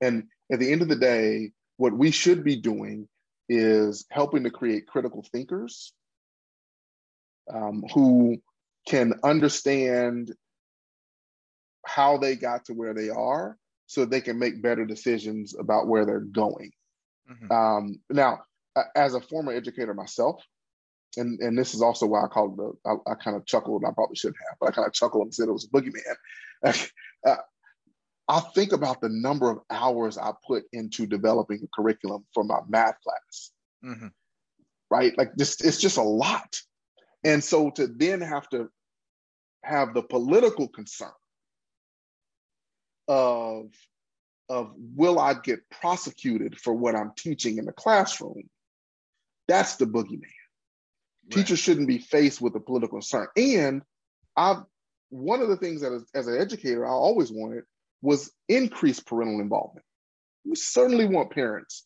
And 0.00 0.24
at 0.52 0.58
the 0.58 0.70
end 0.70 0.82
of 0.82 0.88
the 0.88 0.96
day, 0.96 1.52
what 1.76 1.92
we 1.92 2.10
should 2.10 2.44
be 2.44 2.56
doing 2.56 3.08
is 3.48 4.04
helping 4.10 4.44
to 4.44 4.50
create 4.50 4.86
critical 4.86 5.24
thinkers 5.32 5.92
um, 7.52 7.84
who 7.94 8.38
can 8.86 9.14
understand 9.24 10.34
how 11.86 12.18
they 12.18 12.36
got 12.36 12.66
to 12.66 12.74
where 12.74 12.94
they 12.94 13.10
are 13.10 13.56
so 13.86 14.04
they 14.04 14.20
can 14.20 14.38
make 14.38 14.62
better 14.62 14.84
decisions 14.84 15.54
about 15.58 15.88
where 15.88 16.04
they're 16.04 16.20
going. 16.20 16.70
Mm-hmm. 17.30 17.52
Um, 17.52 18.00
now, 18.10 18.40
as 18.94 19.14
a 19.14 19.20
former 19.20 19.52
educator 19.52 19.94
myself, 19.94 20.42
and, 21.16 21.40
and 21.40 21.58
this 21.58 21.74
is 21.74 21.82
also 21.82 22.06
why 22.06 22.24
I 22.24 22.28
called 22.28 22.58
the, 22.58 22.72
I, 22.86 23.12
I 23.12 23.14
kind 23.14 23.36
of 23.36 23.46
chuckled, 23.46 23.84
I 23.84 23.92
probably 23.92 24.16
shouldn't 24.16 24.36
have, 24.48 24.58
but 24.60 24.68
I 24.68 24.72
kind 24.72 24.86
of 24.86 24.92
chuckled 24.92 25.24
and 25.24 25.34
said 25.34 25.48
it 25.48 25.52
was 25.52 25.64
a 25.64 25.68
boogeyman. 25.68 26.88
uh, 27.26 27.36
I 28.28 28.40
think 28.54 28.72
about 28.72 29.00
the 29.00 29.08
number 29.08 29.50
of 29.50 29.60
hours 29.70 30.18
I 30.18 30.32
put 30.46 30.64
into 30.72 31.06
developing 31.06 31.60
a 31.64 31.68
curriculum 31.74 32.26
for 32.34 32.44
my 32.44 32.58
math 32.68 33.00
class. 33.00 33.50
Mm-hmm. 33.84 34.08
Right? 34.90 35.16
Like 35.16 35.34
this, 35.34 35.60
it's 35.62 35.80
just 35.80 35.96
a 35.96 36.02
lot. 36.02 36.60
And 37.24 37.42
so 37.42 37.70
to 37.70 37.86
then 37.86 38.20
have 38.20 38.48
to 38.50 38.68
have 39.62 39.94
the 39.94 40.02
political 40.02 40.68
concern 40.68 41.10
of 43.08 43.70
of 44.48 44.72
will 44.76 45.18
I 45.18 45.34
get 45.34 45.68
prosecuted 45.70 46.58
for 46.58 46.72
what 46.72 46.94
I'm 46.94 47.12
teaching 47.16 47.58
in 47.58 47.66
the 47.66 47.72
classroom? 47.72 48.48
That's 49.46 49.76
the 49.76 49.84
boogeyman. 49.84 50.22
Right. 50.22 51.30
Teachers 51.30 51.58
shouldn't 51.58 51.88
be 51.88 51.98
faced 51.98 52.40
with 52.40 52.54
a 52.56 52.60
political 52.60 52.98
concern. 52.98 53.26
And 53.36 53.82
I, 54.36 54.56
one 55.10 55.42
of 55.42 55.48
the 55.48 55.56
things 55.56 55.82
that 55.82 55.92
as, 55.92 56.04
as 56.14 56.26
an 56.28 56.40
educator 56.40 56.86
I 56.86 56.90
always 56.90 57.30
wanted 57.30 57.64
was 58.00 58.30
increased 58.48 59.06
parental 59.06 59.40
involvement. 59.40 59.84
We 60.44 60.56
certainly 60.56 61.06
want 61.06 61.30
parents 61.30 61.84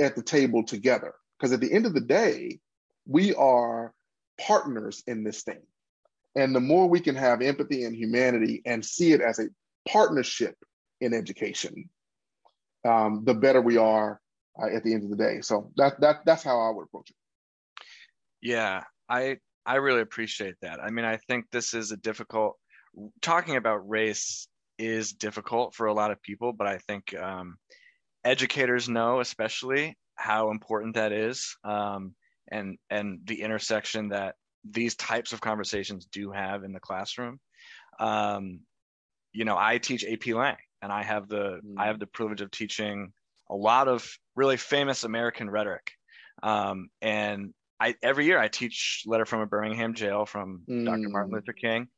at 0.00 0.16
the 0.16 0.22
table 0.22 0.64
together 0.64 1.14
because 1.38 1.52
at 1.52 1.60
the 1.60 1.72
end 1.72 1.86
of 1.86 1.94
the 1.94 2.00
day, 2.00 2.58
we 3.06 3.34
are 3.34 3.92
partners 4.46 5.02
in 5.06 5.24
this 5.24 5.42
thing. 5.42 5.60
And 6.34 6.54
the 6.54 6.60
more 6.60 6.88
we 6.88 7.00
can 7.00 7.14
have 7.14 7.42
empathy 7.42 7.84
and 7.84 7.94
humanity 7.94 8.62
and 8.64 8.84
see 8.84 9.12
it 9.12 9.20
as 9.20 9.38
a 9.38 9.48
partnership 9.88 10.56
in 11.00 11.12
education, 11.12 11.90
um, 12.86 13.24
the 13.24 13.34
better 13.34 13.60
we 13.60 13.76
are 13.76 14.20
uh, 14.60 14.74
at 14.74 14.84
the 14.84 14.94
end 14.94 15.04
of 15.04 15.10
the 15.10 15.16
day. 15.16 15.40
So 15.42 15.72
that 15.76 16.00
that 16.00 16.24
that's 16.24 16.42
how 16.42 16.60
I 16.60 16.70
would 16.70 16.84
approach 16.84 17.10
it. 17.10 17.16
Yeah, 18.40 18.84
I 19.08 19.38
I 19.66 19.76
really 19.76 20.00
appreciate 20.00 20.56
that. 20.62 20.80
I 20.80 20.90
mean, 20.90 21.04
I 21.04 21.18
think 21.18 21.50
this 21.50 21.74
is 21.74 21.92
a 21.92 21.96
difficult 21.96 22.56
talking 23.20 23.56
about 23.56 23.88
race 23.88 24.48
is 24.78 25.12
difficult 25.12 25.74
for 25.74 25.86
a 25.86 25.94
lot 25.94 26.10
of 26.10 26.22
people, 26.22 26.52
but 26.52 26.66
I 26.66 26.78
think 26.78 27.14
um, 27.14 27.56
educators 28.24 28.88
know, 28.88 29.20
especially, 29.20 29.96
how 30.14 30.50
important 30.50 30.94
that 30.94 31.12
is, 31.12 31.56
um, 31.64 32.14
and 32.48 32.78
and 32.90 33.20
the 33.24 33.42
intersection 33.42 34.10
that 34.10 34.34
these 34.68 34.94
types 34.94 35.32
of 35.32 35.40
conversations 35.40 36.06
do 36.06 36.30
have 36.30 36.64
in 36.64 36.72
the 36.72 36.80
classroom. 36.80 37.40
Um, 37.98 38.60
you 39.32 39.44
know, 39.44 39.56
I 39.58 39.78
teach 39.78 40.04
AP 40.04 40.26
Lang, 40.28 40.56
and 40.80 40.92
I 40.92 41.02
have 41.02 41.28
the 41.28 41.60
mm. 41.64 41.74
I 41.78 41.86
have 41.86 41.98
the 41.98 42.06
privilege 42.06 42.40
of 42.40 42.50
teaching 42.50 43.12
a 43.50 43.54
lot 43.54 43.88
of 43.88 44.08
really 44.36 44.56
famous 44.56 45.04
American 45.04 45.50
rhetoric. 45.50 45.92
Um, 46.42 46.88
and 47.00 47.52
I 47.80 47.94
every 48.02 48.26
year 48.26 48.38
I 48.38 48.48
teach 48.48 49.02
letter 49.06 49.26
from 49.26 49.40
a 49.40 49.46
Birmingham 49.46 49.94
jail 49.94 50.26
from 50.26 50.62
mm. 50.68 50.84
Dr. 50.84 51.08
Martin 51.08 51.32
Luther 51.32 51.52
King. 51.52 51.88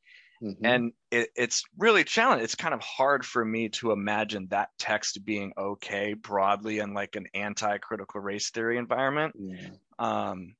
Mm-hmm. 0.45 0.67
And 0.67 0.93
it, 1.11 1.31
it's 1.35 1.65
really 1.79 2.05
challenging. 2.05 2.45
It's 2.45 2.55
kind 2.55 2.75
of 2.75 2.81
hard 2.81 3.25
for 3.25 3.45
me 3.45 3.71
to 3.71 3.93
imagine 3.93 4.49
that 4.51 4.69
text 4.79 5.25
being 5.25 5.53
okay 5.57 6.13
broadly 6.13 6.81
in 6.81 6.93
like 6.93 7.17
an 7.17 7.27
anti-critical 7.35 8.21
race 8.21 8.51
theory 8.51 8.77
environment. 8.77 9.35
Yeah. 9.39 9.69
Um, 9.99 10.55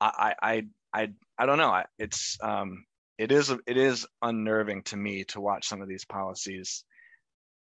I, 0.00 0.34
I, 0.40 0.62
I, 0.92 1.12
I 1.36 1.46
don't 1.46 1.58
know. 1.58 1.82
It's 1.98 2.38
um, 2.42 2.84
it 3.18 3.32
is 3.32 3.50
it 3.66 3.76
is 3.76 4.06
unnerving 4.20 4.82
to 4.82 4.96
me 4.96 5.24
to 5.24 5.40
watch 5.40 5.68
some 5.68 5.80
of 5.80 5.88
these 5.88 6.04
policies 6.04 6.84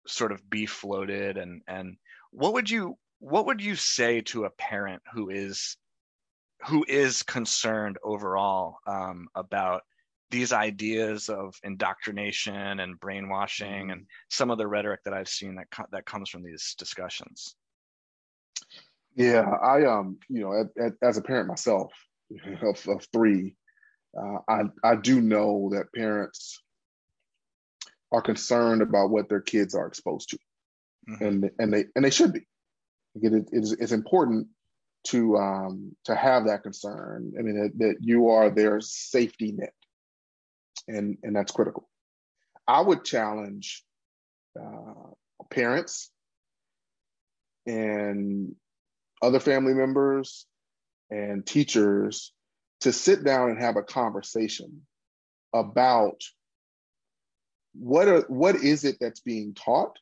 sort 0.07 0.33
of 0.33 0.49
be 0.49 0.67
floated 0.67 1.37
and 1.37 1.62
and 1.67 1.97
what 2.31 2.53
would 2.53 2.71
you 2.71 2.97
what 3.19 3.47
would 3.47 3.62
you 3.62 3.77
say 3.77 4.21
to 4.21 4.45
a 4.45 4.51
parent 4.51 5.03
who 5.12 5.31
is 5.31 5.77
who 6.67 6.85
is 6.89 7.23
concerned 7.23 7.97
overall 8.03 8.79
um, 8.87 9.29
about 9.35 9.83
these 10.31 10.53
ideas 10.53 11.29
of 11.29 11.55
indoctrination 11.62 12.81
and 12.81 12.99
brainwashing 12.99 13.91
and 13.91 14.07
some 14.29 14.51
of 14.51 14.59
the 14.59 14.67
rhetoric 14.67 15.01
that 15.05 15.15
I've 15.15 15.29
seen 15.29 15.57
that 15.57 15.71
co- 15.71 15.87
that 15.93 16.07
comes 16.07 16.29
from 16.29 16.43
these 16.43 16.75
discussions. 16.79 17.55
Yeah, 19.15 19.49
I 19.49 19.87
um, 19.87 20.19
you 20.29 20.43
know, 20.43 20.69
as 21.03 21.17
a 21.17 21.23
parent 21.23 21.49
myself 21.49 21.93
of, 22.62 22.87
of 22.89 23.07
three, 23.12 23.55
uh, 24.17 24.39
I, 24.49 24.62
I 24.83 24.97
do 24.97 25.21
know 25.21 25.71
that 25.73 25.93
parents 25.95 26.61
are 28.12 28.23
concerned 28.23 28.83
about 28.83 29.11
what 29.11 29.29
their 29.29 29.41
kids 29.41 29.75
are 29.75 29.87
exposed 29.87 30.31
to, 30.31 30.39
mm-hmm. 31.09 31.25
and 31.25 31.51
and 31.59 31.73
they 31.73 31.85
and 31.95 32.05
they 32.05 32.11
should 32.11 32.33
be. 32.33 32.47
It, 33.15 33.33
it 33.33 33.49
is 33.53 33.73
it's 33.73 33.93
important 33.93 34.49
to 35.05 35.37
um, 35.37 35.97
to 36.05 36.15
have 36.15 36.47
that 36.47 36.62
concern. 36.62 37.33
I 37.39 37.43
mean 37.43 37.59
that, 37.61 37.79
that 37.79 37.97
you 38.01 38.29
are 38.31 38.51
their 38.51 38.81
safety 38.81 39.53
net, 39.53 39.73
and 40.88 41.18
and 41.22 41.35
that's 41.35 41.53
critical. 41.53 41.88
I 42.66 42.81
would 42.81 43.05
challenge 43.05 43.85
uh, 44.59 45.11
parents 45.51 46.11
and 47.66 48.55
other 49.22 49.40
family 49.40 49.75
members 49.75 50.46
and 51.11 51.46
teachers 51.46 52.33
to 52.81 52.92
sit 52.92 53.25
down 53.25 53.51
and 53.51 53.61
have 53.61 53.77
a 53.77 53.83
conversation 53.83 54.83
about 55.55 56.20
what 57.75 58.09
are 58.09 58.25
what 58.29 58.57
is 58.57 58.85
it 58.85 58.96
that's 59.01 59.20
being 59.20 59.55
taught 59.55 59.96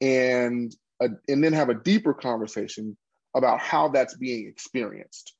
and 0.00 0.74
a, 1.00 1.08
and 1.28 1.42
then 1.42 1.52
have 1.52 1.68
a 1.68 1.74
deeper 1.74 2.14
conversation 2.14 2.96
about 3.34 3.60
how 3.60 3.88
that's 3.88 4.16
being 4.16 4.48
experienced 4.48 5.34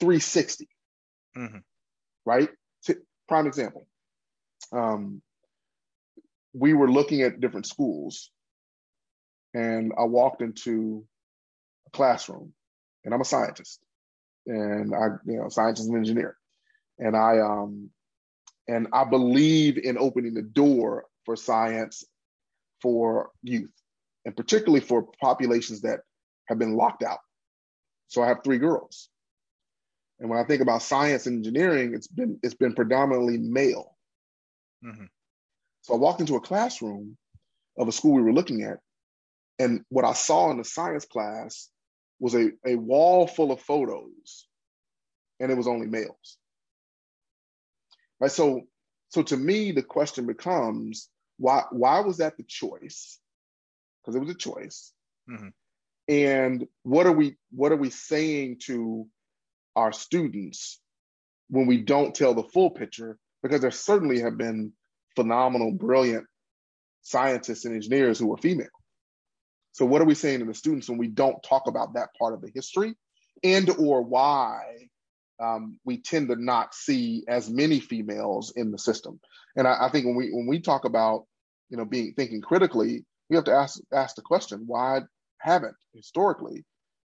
360 0.00 0.68
mm-hmm. 1.36 1.58
right 2.24 2.50
prime 3.30 3.46
example 3.46 3.86
um, 4.72 5.22
we 6.52 6.74
were 6.74 6.90
looking 6.90 7.22
at 7.22 7.40
different 7.40 7.66
schools 7.66 8.30
and 9.54 9.92
i 9.98 10.04
walked 10.04 10.42
into 10.42 11.04
a 11.86 11.90
classroom 11.90 12.52
and 13.04 13.14
i'm 13.14 13.20
a 13.20 13.24
scientist 13.24 13.80
and 14.46 14.94
i 14.94 15.06
you 15.26 15.38
know 15.38 15.48
scientist 15.48 15.88
and 15.88 15.96
engineer 15.96 16.36
and 16.98 17.16
i 17.16 17.38
um 17.40 17.90
and 18.68 18.88
i 18.92 19.04
believe 19.04 19.78
in 19.78 19.96
opening 19.96 20.34
the 20.34 20.42
door 20.42 21.06
for 21.24 21.36
science 21.36 22.04
for 22.82 23.30
youth 23.42 23.70
and 24.24 24.36
particularly 24.36 24.80
for 24.80 25.06
populations 25.20 25.82
that 25.82 26.00
have 26.48 26.58
been 26.58 26.76
locked 26.76 27.02
out. 27.02 27.20
So 28.08 28.22
I 28.22 28.28
have 28.28 28.38
three 28.44 28.58
girls. 28.58 29.09
And 30.20 30.28
when 30.28 30.38
I 30.38 30.44
think 30.44 30.60
about 30.60 30.82
science 30.82 31.26
and 31.26 31.38
engineering, 31.38 31.94
it's 31.94 32.06
been 32.06 32.38
it's 32.42 32.54
been 32.54 32.74
predominantly 32.74 33.38
male. 33.38 33.96
Mm-hmm. 34.84 35.06
So 35.82 35.94
I 35.94 35.96
walked 35.96 36.20
into 36.20 36.36
a 36.36 36.40
classroom 36.40 37.16
of 37.78 37.88
a 37.88 37.92
school 37.92 38.12
we 38.12 38.22
were 38.22 38.32
looking 38.32 38.62
at, 38.62 38.78
and 39.58 39.82
what 39.88 40.04
I 40.04 40.12
saw 40.12 40.50
in 40.50 40.58
the 40.58 40.64
science 40.64 41.06
class 41.06 41.70
was 42.18 42.34
a, 42.34 42.50
a 42.66 42.76
wall 42.76 43.26
full 43.26 43.50
of 43.50 43.62
photos, 43.62 44.46
and 45.40 45.50
it 45.50 45.56
was 45.56 45.66
only 45.66 45.86
males. 45.86 46.36
Right. 48.20 48.30
So 48.30 48.62
so 49.08 49.22
to 49.22 49.36
me, 49.38 49.72
the 49.72 49.82
question 49.82 50.26
becomes 50.26 51.08
why 51.38 51.64
why 51.70 52.00
was 52.00 52.18
that 52.18 52.36
the 52.36 52.44
choice? 52.44 53.18
Because 54.02 54.16
it 54.16 54.20
was 54.20 54.30
a 54.30 54.34
choice. 54.34 54.92
Mm-hmm. 55.30 55.48
And 56.08 56.68
what 56.82 57.06
are 57.06 57.12
we 57.12 57.36
what 57.52 57.72
are 57.72 57.76
we 57.76 57.88
saying 57.88 58.58
to 58.64 59.06
our 59.76 59.92
students 59.92 60.80
when 61.48 61.66
we 61.66 61.78
don't 61.78 62.14
tell 62.14 62.34
the 62.34 62.44
full 62.44 62.70
picture? 62.70 63.18
Because 63.42 63.60
there 63.60 63.70
certainly 63.70 64.20
have 64.20 64.36
been 64.36 64.72
phenomenal, 65.16 65.72
brilliant 65.72 66.26
scientists 67.02 67.64
and 67.64 67.74
engineers 67.74 68.18
who 68.18 68.32
are 68.32 68.38
female. 68.38 68.68
So 69.72 69.86
what 69.86 70.02
are 70.02 70.06
we 70.06 70.14
saying 70.14 70.40
to 70.40 70.44
the 70.44 70.54
students 70.54 70.88
when 70.88 70.98
we 70.98 71.08
don't 71.08 71.42
talk 71.42 71.66
about 71.66 71.94
that 71.94 72.08
part 72.18 72.34
of 72.34 72.42
the 72.42 72.50
history 72.54 72.94
and 73.42 73.70
or 73.70 74.02
why 74.02 74.60
um, 75.40 75.78
we 75.84 75.98
tend 75.98 76.28
to 76.28 76.36
not 76.36 76.74
see 76.74 77.24
as 77.26 77.48
many 77.48 77.80
females 77.80 78.52
in 78.54 78.70
the 78.70 78.78
system. 78.78 79.20
And 79.56 79.66
I, 79.66 79.86
I, 79.86 79.88
think 79.90 80.04
when 80.06 80.14
we 80.14 80.30
when 80.30 80.46
we 80.46 80.60
talk 80.60 80.84
about 80.84 81.24
you 81.70 81.76
know 81.76 81.84
being 81.84 82.12
thinking 82.14 82.42
critically, 82.42 83.04
we 83.28 83.36
have 83.36 83.46
to 83.46 83.54
ask 83.54 83.80
ask 83.92 84.16
the 84.16 84.22
question: 84.22 84.64
Why 84.66 85.00
haven't 85.38 85.76
historically 85.94 86.64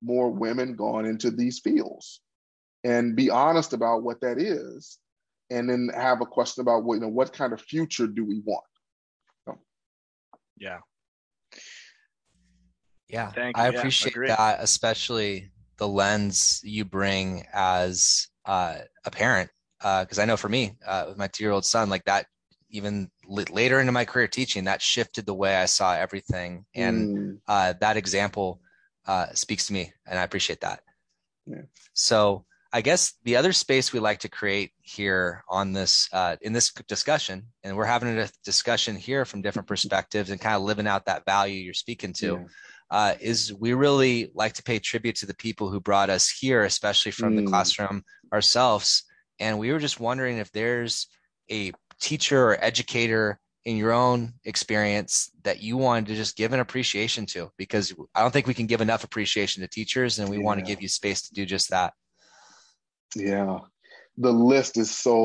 more 0.02 0.30
women 0.30 0.76
gone 0.76 1.06
into 1.06 1.30
these 1.30 1.60
fields? 1.60 2.20
And 2.88 3.14
be 3.14 3.28
honest 3.28 3.74
about 3.74 4.02
what 4.02 4.22
that 4.22 4.38
is, 4.40 4.98
and 5.50 5.68
then 5.68 5.90
have 5.94 6.22
a 6.22 6.26
question 6.26 6.62
about 6.62 6.84
what 6.84 6.94
you 6.94 7.00
know 7.00 7.08
what 7.08 7.34
kind 7.34 7.52
of 7.52 7.60
future 7.60 8.06
do 8.06 8.24
we 8.24 8.40
want? 8.46 8.64
So. 9.44 9.58
Yeah. 10.56 10.78
Yeah, 13.08 13.32
I 13.54 13.68
appreciate 13.68 14.16
yeah, 14.16 14.36
that, 14.36 14.58
especially 14.60 15.50
the 15.76 15.88
lens 15.88 16.60
you 16.64 16.84
bring 16.84 17.46
as 17.52 18.28
uh, 18.46 18.78
a 19.04 19.10
parent 19.10 19.50
because 19.78 20.18
uh, 20.18 20.22
I 20.22 20.24
know 20.24 20.36
for 20.36 20.48
me 20.48 20.76
uh, 20.86 21.06
with 21.08 21.18
my 21.18 21.28
two 21.28 21.44
year 21.44 21.52
old 21.52 21.64
son 21.64 21.88
like 21.88 22.04
that 22.04 22.26
even 22.70 23.10
l- 23.30 23.44
later 23.50 23.80
into 23.80 23.92
my 23.92 24.04
career 24.04 24.28
teaching 24.28 24.64
that 24.64 24.82
shifted 24.82 25.24
the 25.24 25.34
way 25.34 25.56
I 25.56 25.66
saw 25.66 25.94
everything 25.94 26.64
and 26.74 27.08
mm. 27.08 27.38
Uh, 27.46 27.72
that 27.80 27.96
example 27.96 28.60
uh, 29.06 29.28
speaks 29.32 29.68
to 29.68 29.72
me 29.72 29.90
and 30.06 30.18
I 30.18 30.22
appreciate 30.22 30.60
that. 30.60 30.80
Yeah. 31.46 31.62
So 31.94 32.44
I 32.72 32.82
guess 32.82 33.14
the 33.24 33.36
other 33.36 33.52
space 33.52 33.92
we 33.92 34.00
like 34.00 34.20
to 34.20 34.28
create 34.28 34.72
here 34.82 35.42
on 35.48 35.72
this 35.72 36.08
uh, 36.12 36.36
in 36.42 36.52
this 36.52 36.70
discussion, 36.86 37.46
and 37.64 37.76
we're 37.76 37.86
having 37.86 38.18
a 38.18 38.28
discussion 38.44 38.96
here 38.96 39.24
from 39.24 39.42
different 39.42 39.68
perspectives 39.68 40.30
and 40.30 40.40
kind 40.40 40.56
of 40.56 40.62
living 40.62 40.86
out 40.86 41.06
that 41.06 41.24
value 41.24 41.60
you're 41.60 41.74
speaking 41.74 42.12
to. 42.14 42.26
Yeah 42.26 42.46
uh, 42.90 43.14
is 43.20 43.52
we 43.52 43.74
really 43.74 44.30
like 44.34 44.54
to 44.54 44.62
pay 44.62 44.78
tribute 44.78 45.16
to 45.16 45.26
the 45.26 45.34
people 45.34 45.70
who 45.70 45.80
brought 45.80 46.10
us 46.10 46.28
here, 46.28 46.64
especially 46.64 47.12
from 47.12 47.34
mm. 47.34 47.44
the 47.44 47.50
classroom 47.50 48.02
ourselves. 48.32 49.04
And 49.38 49.58
we 49.58 49.72
were 49.72 49.78
just 49.78 50.00
wondering 50.00 50.38
if 50.38 50.50
there's 50.52 51.06
a 51.50 51.72
teacher 52.00 52.50
or 52.50 52.64
educator 52.64 53.38
in 53.64 53.76
your 53.76 53.92
own 53.92 54.32
experience 54.44 55.30
that 55.42 55.60
you 55.60 55.76
wanted 55.76 56.06
to 56.06 56.14
just 56.14 56.36
give 56.36 56.52
an 56.52 56.60
appreciation 56.60 57.26
to, 57.26 57.50
because 57.58 57.94
I 58.14 58.22
don't 58.22 58.30
think 58.30 58.46
we 58.46 58.54
can 58.54 58.66
give 58.66 58.80
enough 58.80 59.04
appreciation 59.04 59.62
to 59.62 59.68
teachers, 59.68 60.18
and 60.18 60.30
we 60.30 60.38
yeah. 60.38 60.44
want 60.44 60.60
to 60.60 60.64
give 60.64 60.80
you 60.80 60.88
space 60.88 61.28
to 61.28 61.34
do 61.34 61.44
just 61.44 61.70
that. 61.70 61.92
Yeah, 63.16 63.60
the 64.16 64.32
list 64.32 64.76
is 64.76 64.90
so 64.90 65.16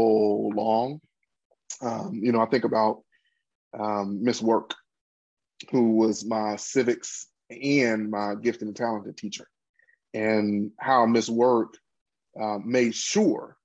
long. 0.56 1.02
Um, 1.82 2.19
you 2.24 2.32
know, 2.32 2.41
I 2.41 2.46
think 2.46 2.63
about 2.63 3.04
um, 3.78 4.24
Miss 4.24 4.41
Work, 4.41 4.74
who 5.72 5.91
was 5.98 6.26
my 6.26 6.56
civics 6.56 7.28
and 7.50 8.10
my 8.10 8.36
gifted 8.36 8.67
and 8.67 8.76
talented 8.76 9.17
teacher, 9.17 9.48
and 10.13 10.72
how 10.80 11.06
Miss 11.06 11.30
Work 11.30 11.76
uh, 12.39 12.60
made 12.63 12.96
sure 12.96 13.58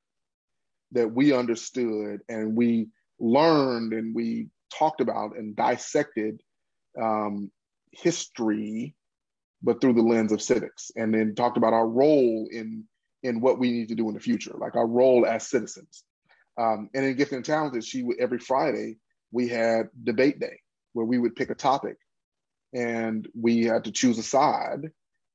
that 0.92 1.12
we 1.12 1.32
understood 1.32 2.20
and 2.28 2.56
we 2.56 2.88
learned 3.20 3.92
and 3.92 4.14
we 4.14 4.48
talked 4.76 5.00
about 5.00 5.36
and 5.36 5.54
dissected 5.54 6.40
um, 7.00 7.50
history, 7.92 8.94
but 9.62 9.80
through 9.80 9.94
the 9.94 10.02
lens 10.02 10.32
of 10.32 10.42
civics, 10.42 10.90
and 10.96 11.14
then 11.14 11.34
talked 11.34 11.56
about 11.56 11.72
our 11.72 11.88
role 11.88 12.48
in 12.50 12.84
in 13.22 13.40
what 13.40 13.58
we 13.58 13.70
need 13.72 13.88
to 13.88 13.94
do 13.94 14.08
in 14.08 14.14
the 14.14 14.20
future, 14.20 14.54
like 14.58 14.76
our 14.76 14.86
role 14.86 15.26
as 15.26 15.46
citizens. 15.46 16.04
Um, 16.56 16.90
and 16.94 17.04
in 17.04 17.16
gifted 17.16 17.36
and 17.36 17.44
talented, 17.44 17.84
she 17.84 18.02
would 18.02 18.18
every 18.18 18.38
Friday 18.38 18.96
we 19.30 19.48
had 19.48 19.88
debate 20.02 20.40
day 20.40 20.60
where 20.92 21.06
we 21.06 21.18
would 21.18 21.36
pick 21.36 21.50
a 21.50 21.54
topic 21.54 21.96
and 22.74 23.28
we 23.38 23.64
had 23.64 23.84
to 23.84 23.92
choose 23.92 24.18
a 24.18 24.22
side 24.22 24.90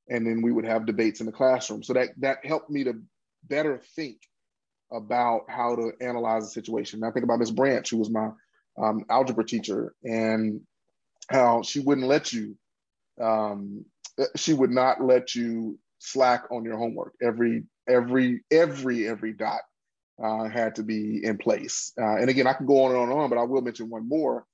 and 0.08 0.26
then 0.26 0.42
we 0.42 0.52
would 0.52 0.66
have 0.66 0.86
debates 0.86 1.20
in 1.20 1.26
the 1.26 1.32
classroom. 1.32 1.82
So 1.82 1.94
that 1.94 2.10
that 2.18 2.44
helped 2.44 2.70
me 2.70 2.84
to 2.84 3.00
better 3.48 3.80
think 3.96 4.18
about 4.92 5.42
how 5.48 5.76
to 5.76 5.92
analyze 6.00 6.44
the 6.44 6.50
situation. 6.50 6.98
And 6.98 7.10
i 7.10 7.12
think 7.12 7.24
about 7.24 7.38
miss 7.38 7.50
branch 7.50 7.90
who 7.90 7.98
was 7.98 8.10
my 8.10 8.30
um, 8.76 9.04
algebra 9.08 9.44
teacher 9.44 9.94
and 10.02 10.60
how 11.28 11.62
she 11.62 11.80
wouldn't 11.80 12.06
let 12.06 12.32
you 12.32 12.56
um, 13.20 13.84
she 14.36 14.52
would 14.52 14.70
not 14.70 15.02
let 15.02 15.34
you 15.34 15.78
slack 15.98 16.44
on 16.50 16.64
your 16.64 16.76
homework. 16.76 17.14
Every 17.22 17.64
every 17.88 18.42
every 18.50 19.08
every 19.08 19.32
dot 19.32 19.60
uh, 20.22 20.48
had 20.48 20.76
to 20.76 20.82
be 20.82 21.24
in 21.24 21.36
place 21.38 21.92
uh, 22.00 22.16
and 22.16 22.30
again 22.30 22.46
i 22.46 22.52
can 22.52 22.66
go 22.66 22.84
on 22.84 22.92
and 22.92 23.00
on 23.00 23.10
and 23.10 23.18
on 23.18 23.30
but 23.30 23.38
i 23.38 23.42
will 23.42 23.62
mention 23.62 23.90
one 23.90 24.08
more 24.08 24.46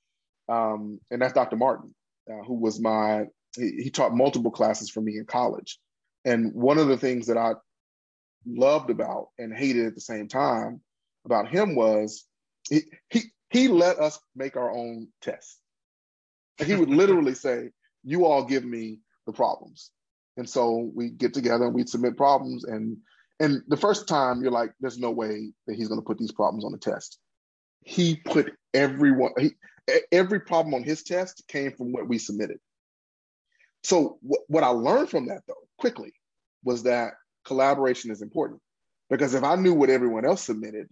um, 0.49 0.99
and 1.11 1.21
that's 1.21 1.35
dr 1.35 1.55
martin 1.57 1.95
uh, 2.31 2.43
who 2.45 2.55
was 2.55 2.81
my, 2.81 3.27
he, 3.57 3.83
he 3.83 3.91
taught 3.91 4.15
multiple 4.15 4.51
classes 4.51 4.91
for 4.91 5.01
me 5.01 5.17
in 5.17 5.25
college. 5.25 5.79
And 6.25 6.55
one 6.55 6.79
of 6.79 6.89
the 6.89 6.99
things 6.99 7.27
that 7.27 7.39
I 7.39 7.53
loved 8.47 8.91
about 8.91 9.29
and 9.39 9.55
hated 9.55 9.87
at 9.87 9.95
the 9.95 10.01
same 10.01 10.29
time 10.29 10.81
about 11.25 11.49
him 11.49 11.75
was 11.75 12.27
he, 12.69 12.83
he, 13.09 13.23
he 13.51 13.69
let 13.69 13.99
us 13.99 14.19
make 14.37 14.57
our 14.57 14.71
own 14.71 15.09
tests. 15.23 15.59
he 16.59 16.75
would 16.75 16.91
literally 16.91 17.35
say, 17.35 17.71
you 18.05 18.27
all 18.27 18.45
give 18.45 18.65
me 18.65 18.99
the 19.27 19.33
problems. 19.33 19.91
And 20.37 20.49
so 20.49 20.91
we 20.95 21.11
get 21.11 21.35
together 21.35 21.67
and 21.67 21.75
we 21.75 21.87
submit 21.87 22.17
problems. 22.17 22.65
And 22.65 22.99
and 23.41 23.63
the 23.69 23.77
first 23.77 24.07
time 24.07 24.43
you're 24.43 24.53
like, 24.53 24.73
there's 24.81 24.99
no 24.99 25.11
way 25.11 25.53
that 25.67 25.75
he's 25.75 25.89
going 25.89 26.01
to 26.01 26.05
put 26.05 26.19
these 26.19 26.33
problems 26.33 26.65
on 26.65 26.73
the 26.73 26.79
test. 26.79 27.19
He 27.83 28.17
put 28.17 28.53
everyone, 28.75 29.33
he, 29.39 29.53
every 30.13 30.41
problem 30.41 30.75
on 30.75 30.85
his 30.85 31.03
test 31.03 31.43
came 31.49 31.73
from 31.73 31.93
what 31.93 32.07
we 32.07 32.19
submitted. 32.19 32.59
So 33.83 34.19
wh- 34.23 34.49
what 34.51 34.63
I 34.63 34.69
learned 34.69 35.09
from 35.09 35.27
that 35.29 35.43
though, 35.49 35.55
quickly, 35.79 36.13
was 36.63 36.83
that 36.83 37.15
collaboration 37.45 38.11
is 38.11 38.23
important. 38.23 38.61
Because 39.09 39.35
if 39.35 39.43
I 39.43 39.57
knew 39.57 39.75
what 39.75 39.91
everyone 39.91 40.25
else 40.25 40.43
submitted, 40.43 40.89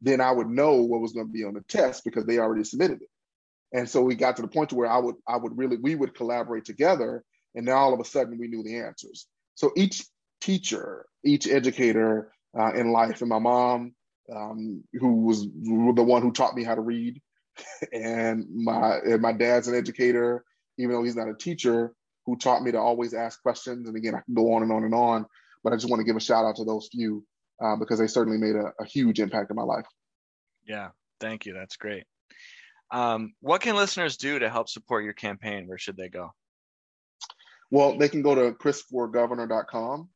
then 0.00 0.20
I 0.20 0.30
would 0.30 0.48
know 0.48 0.76
what 0.76 1.00
was 1.00 1.12
going 1.12 1.26
to 1.26 1.32
be 1.32 1.44
on 1.44 1.54
the 1.54 1.62
test 1.62 2.04
because 2.04 2.24
they 2.24 2.38
already 2.38 2.64
submitted 2.64 3.02
it. 3.02 3.08
And 3.72 3.88
so 3.88 4.02
we 4.02 4.14
got 4.14 4.36
to 4.36 4.42
the 4.42 4.48
point 4.48 4.70
to 4.70 4.76
where 4.76 4.90
I 4.90 4.98
would 4.98 5.16
I 5.26 5.36
would 5.36 5.56
really 5.56 5.76
we 5.76 5.94
would 5.94 6.14
collaborate 6.14 6.64
together, 6.64 7.24
and 7.54 7.64
now 7.64 7.76
all 7.76 7.94
of 7.94 8.00
a 8.00 8.04
sudden 8.04 8.38
we 8.38 8.48
knew 8.48 8.62
the 8.62 8.78
answers. 8.78 9.26
So 9.54 9.72
each 9.76 10.04
teacher, 10.40 11.06
each 11.24 11.48
educator 11.48 12.32
uh, 12.58 12.72
in 12.74 12.92
life, 12.92 13.20
and 13.20 13.30
my 13.30 13.38
mom, 13.38 13.94
um, 14.34 14.82
who 14.94 15.24
was 15.24 15.42
the 15.42 16.02
one 16.02 16.22
who 16.22 16.32
taught 16.32 16.54
me 16.54 16.64
how 16.64 16.74
to 16.74 16.80
read, 16.80 17.20
and 17.92 18.46
my 18.54 18.98
and 18.98 19.22
my 19.22 19.32
dad's 19.32 19.68
an 19.68 19.74
educator, 19.74 20.44
even 20.78 20.92
though 20.92 21.02
he's 21.02 21.16
not 21.16 21.28
a 21.28 21.34
teacher, 21.34 21.94
who 22.26 22.36
taught 22.36 22.62
me 22.62 22.72
to 22.72 22.78
always 22.78 23.14
ask 23.14 23.40
questions. 23.42 23.88
And 23.88 23.96
again, 23.96 24.14
I 24.14 24.20
can 24.20 24.34
go 24.34 24.54
on 24.54 24.62
and 24.62 24.72
on 24.72 24.84
and 24.84 24.94
on, 24.94 25.26
but 25.64 25.72
I 25.72 25.76
just 25.76 25.88
want 25.88 26.00
to 26.00 26.04
give 26.04 26.16
a 26.16 26.20
shout 26.20 26.44
out 26.44 26.56
to 26.56 26.64
those 26.64 26.88
few 26.92 27.24
uh, 27.62 27.76
because 27.76 27.98
they 27.98 28.06
certainly 28.06 28.38
made 28.38 28.56
a, 28.56 28.72
a, 28.80 28.84
huge 28.84 29.20
impact 29.20 29.50
in 29.50 29.56
my 29.56 29.62
life. 29.62 29.86
Yeah, 30.66 30.88
thank 31.20 31.46
you. 31.46 31.54
That's 31.54 31.76
great. 31.76 32.04
Um, 32.90 33.34
what 33.40 33.60
can 33.60 33.76
listeners 33.76 34.16
do 34.16 34.38
to 34.38 34.50
help 34.50 34.68
support 34.68 35.04
your 35.04 35.12
campaign? 35.12 35.66
Where 35.66 35.78
should 35.78 35.96
they 35.96 36.08
go? 36.08 36.32
Well, 37.70 37.96
they 37.96 38.08
can 38.08 38.20
go 38.20 38.34
to 38.34 38.52
chrisforgovernor.com, 38.52 40.08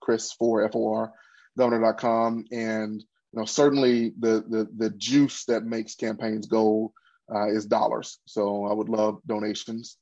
Chris 0.00 0.32
for 0.32 0.64
F-O-R, 0.64 1.12
governor.com. 1.58 2.44
And, 2.52 3.00
you 3.00 3.38
know, 3.40 3.44
certainly 3.44 4.12
the, 4.18 4.44
the, 4.48 4.68
the 4.76 4.90
juice 4.90 5.44
that 5.46 5.64
makes 5.64 5.94
campaigns 5.94 6.46
go 6.46 6.92
uh, 7.34 7.48
is 7.48 7.66
dollars. 7.66 8.18
So 8.26 8.66
I 8.66 8.72
would 8.72 8.88
love 8.88 9.20
donations. 9.26 9.96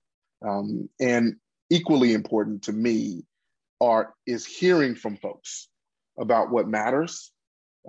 Um, 0.47 0.89
and 1.01 1.37
equally 1.71 2.13
important 2.13 2.65
to 2.65 2.73
me 2.73 3.25
are 3.81 4.15
is 4.27 4.47
hearing 4.47 4.95
from 4.95 5.17
folks 5.17 5.69
about 6.19 6.51
what 6.51 6.69
matters. 6.69 7.33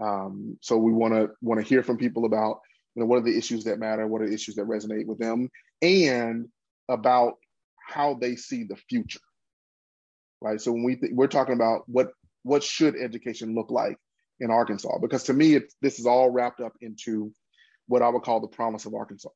Um, 0.02 0.58
so 0.62 0.78
we 0.78 0.92
want 0.92 1.14
to 1.14 1.30
want 1.42 1.62
to 1.62 1.68
hear 1.68 1.84
from 1.84 1.98
people 1.98 2.26
about 2.26 2.60
you 2.96 3.02
know 3.02 3.08
what 3.08 3.18
are 3.18 3.26
the 3.26 3.38
issues 3.38 3.66
that 3.66 3.80
matter, 3.80 4.08
what 4.08 4.22
are 4.22 4.28
the 4.28 4.34
issues 4.34 4.56
that 4.56 4.68
resonate 4.68 5.06
with 5.06 5.20
them, 5.20 5.50
and 5.82 6.48
about 6.90 7.34
how 7.88 8.16
they 8.16 8.36
see 8.36 8.64
the 8.64 8.76
future. 8.76 9.20
Right. 10.46 10.62
So 10.62 10.72
when 10.72 10.84
we 10.84 10.96
th- 10.96 11.12
we're 11.12 11.26
talking 11.26 11.56
about 11.56 11.90
what 11.90 12.10
what 12.44 12.64
should 12.64 12.96
education 12.96 13.56
look 13.56 13.72
like 13.72 13.98
in 14.40 14.52
Arkansas, 14.52 15.00
because 15.02 15.24
to 15.24 15.34
me 15.34 15.56
it, 15.56 15.74
this 15.82 15.98
is 15.98 16.06
all 16.06 16.30
wrapped 16.30 16.62
up 16.62 16.74
into 16.82 17.32
what 17.88 18.04
I 18.04 18.10
would 18.10 18.22
call 18.22 18.42
the 18.42 18.48
promise 18.48 18.86
of 18.86 18.94
Arkansas. 18.94 19.30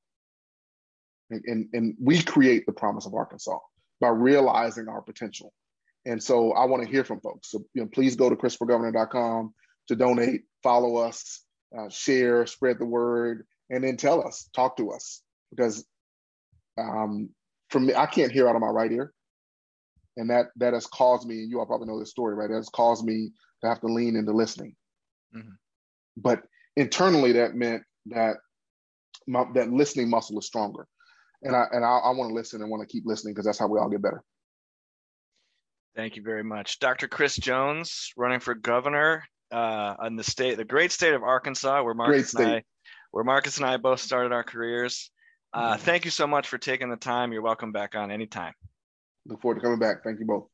And, 1.31 1.41
and, 1.45 1.69
and 1.73 1.95
we 1.99 2.21
create 2.21 2.67
the 2.67 2.73
promise 2.73 3.07
of 3.07 3.15
Arkansas 3.15 3.57
by 3.99 4.09
realizing 4.09 4.87
our 4.87 5.01
potential. 5.01 5.51
And 6.05 6.21
so 6.21 6.51
I 6.51 6.65
want 6.65 6.83
to 6.83 6.89
hear 6.89 7.03
from 7.03 7.21
folks. 7.21 7.49
So 7.49 7.63
you 7.73 7.81
know, 7.81 7.89
please 7.91 8.15
go 8.15 8.29
to 8.29 8.35
chrisforgovernor.com 8.35 9.53
to 9.87 9.95
donate, 9.95 10.41
follow 10.61 10.97
us, 10.97 11.43
uh, 11.75 11.89
share, 11.89 12.45
spread 12.45 12.77
the 12.77 12.85
word, 12.85 13.47
and 13.71 13.83
then 13.83 13.97
tell 13.97 14.27
us, 14.27 14.47
talk 14.55 14.77
to 14.77 14.91
us. 14.91 15.23
Because 15.49 15.83
um, 16.77 17.29
me, 17.73 17.95
I 17.95 18.05
can't 18.05 18.31
hear 18.31 18.47
out 18.47 18.55
of 18.55 18.61
my 18.61 18.67
right 18.67 18.91
ear. 18.91 19.11
And 20.19 20.29
that 20.29 20.47
that 20.57 20.73
has 20.73 20.85
caused 20.85 21.27
me, 21.27 21.39
and 21.39 21.49
you 21.49 21.59
all 21.59 21.65
probably 21.65 21.87
know 21.87 21.99
this 21.99 22.11
story, 22.11 22.35
right? 22.35 22.49
That 22.49 22.55
has 22.55 22.69
caused 22.69 23.05
me 23.05 23.31
to 23.61 23.67
have 23.67 23.79
to 23.81 23.87
lean 23.87 24.15
into 24.15 24.31
listening. 24.31 24.75
Mm-hmm. 25.35 25.51
But 26.17 26.43
internally, 26.75 27.33
that 27.33 27.55
meant 27.55 27.83
that 28.07 28.37
my, 29.27 29.45
that 29.53 29.71
listening 29.71 30.09
muscle 30.09 30.37
is 30.39 30.45
stronger 30.45 30.87
and 31.43 31.55
I 31.55 31.65
and 31.71 31.83
I, 31.83 31.97
I 31.97 32.09
want 32.11 32.29
to 32.29 32.33
listen 32.33 32.61
and 32.61 32.69
want 32.69 32.87
to 32.87 32.91
keep 32.91 33.05
listening 33.05 33.33
because 33.33 33.45
that's 33.45 33.59
how 33.59 33.67
we 33.67 33.79
all 33.79 33.89
get 33.89 34.01
better. 34.01 34.23
Thank 35.95 36.15
you 36.15 36.21
very 36.21 36.43
much, 36.43 36.79
Dr. 36.79 37.07
Chris 37.07 37.35
Jones, 37.35 38.13
running 38.15 38.39
for 38.39 38.53
governor 38.53 39.23
uh, 39.51 39.95
in 40.05 40.15
the 40.15 40.23
state, 40.23 40.57
the 40.57 40.65
great 40.65 40.91
state 40.91 41.13
of 41.13 41.23
Arkansas, 41.23 41.83
where 41.83 41.93
Marcus 41.93 42.33
and 42.35 42.47
I, 42.47 42.63
where 43.11 43.23
Marcus 43.23 43.57
and 43.57 43.65
I 43.65 43.77
both 43.77 43.99
started 43.99 44.31
our 44.31 44.43
careers. 44.43 45.11
Uh, 45.51 45.73
mm-hmm. 45.73 45.81
Thank 45.81 46.05
you 46.05 46.11
so 46.11 46.27
much 46.27 46.47
for 46.47 46.57
taking 46.57 46.89
the 46.89 46.95
time. 46.95 47.33
You're 47.33 47.41
welcome 47.41 47.71
back 47.71 47.95
on 47.95 48.11
anytime. 48.11 48.53
Look 49.25 49.41
forward 49.41 49.55
to 49.55 49.61
coming 49.61 49.79
back. 49.79 50.03
Thank 50.03 50.19
you 50.19 50.25
both. 50.25 50.47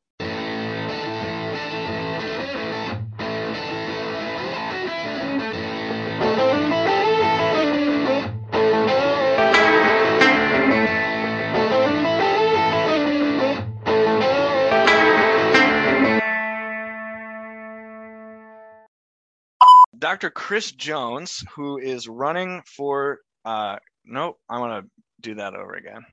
Dr. 19.98 20.30
Chris 20.30 20.72
Jones, 20.72 21.42
who 21.54 21.78
is 21.78 22.06
running 22.06 22.62
for, 22.76 23.20
uh, 23.44 23.76
nope, 24.04 24.38
I 24.48 24.60
want 24.60 24.84
to 24.84 24.90
do 25.20 25.34
that 25.36 25.54
over 25.54 25.74
again. 25.74 26.04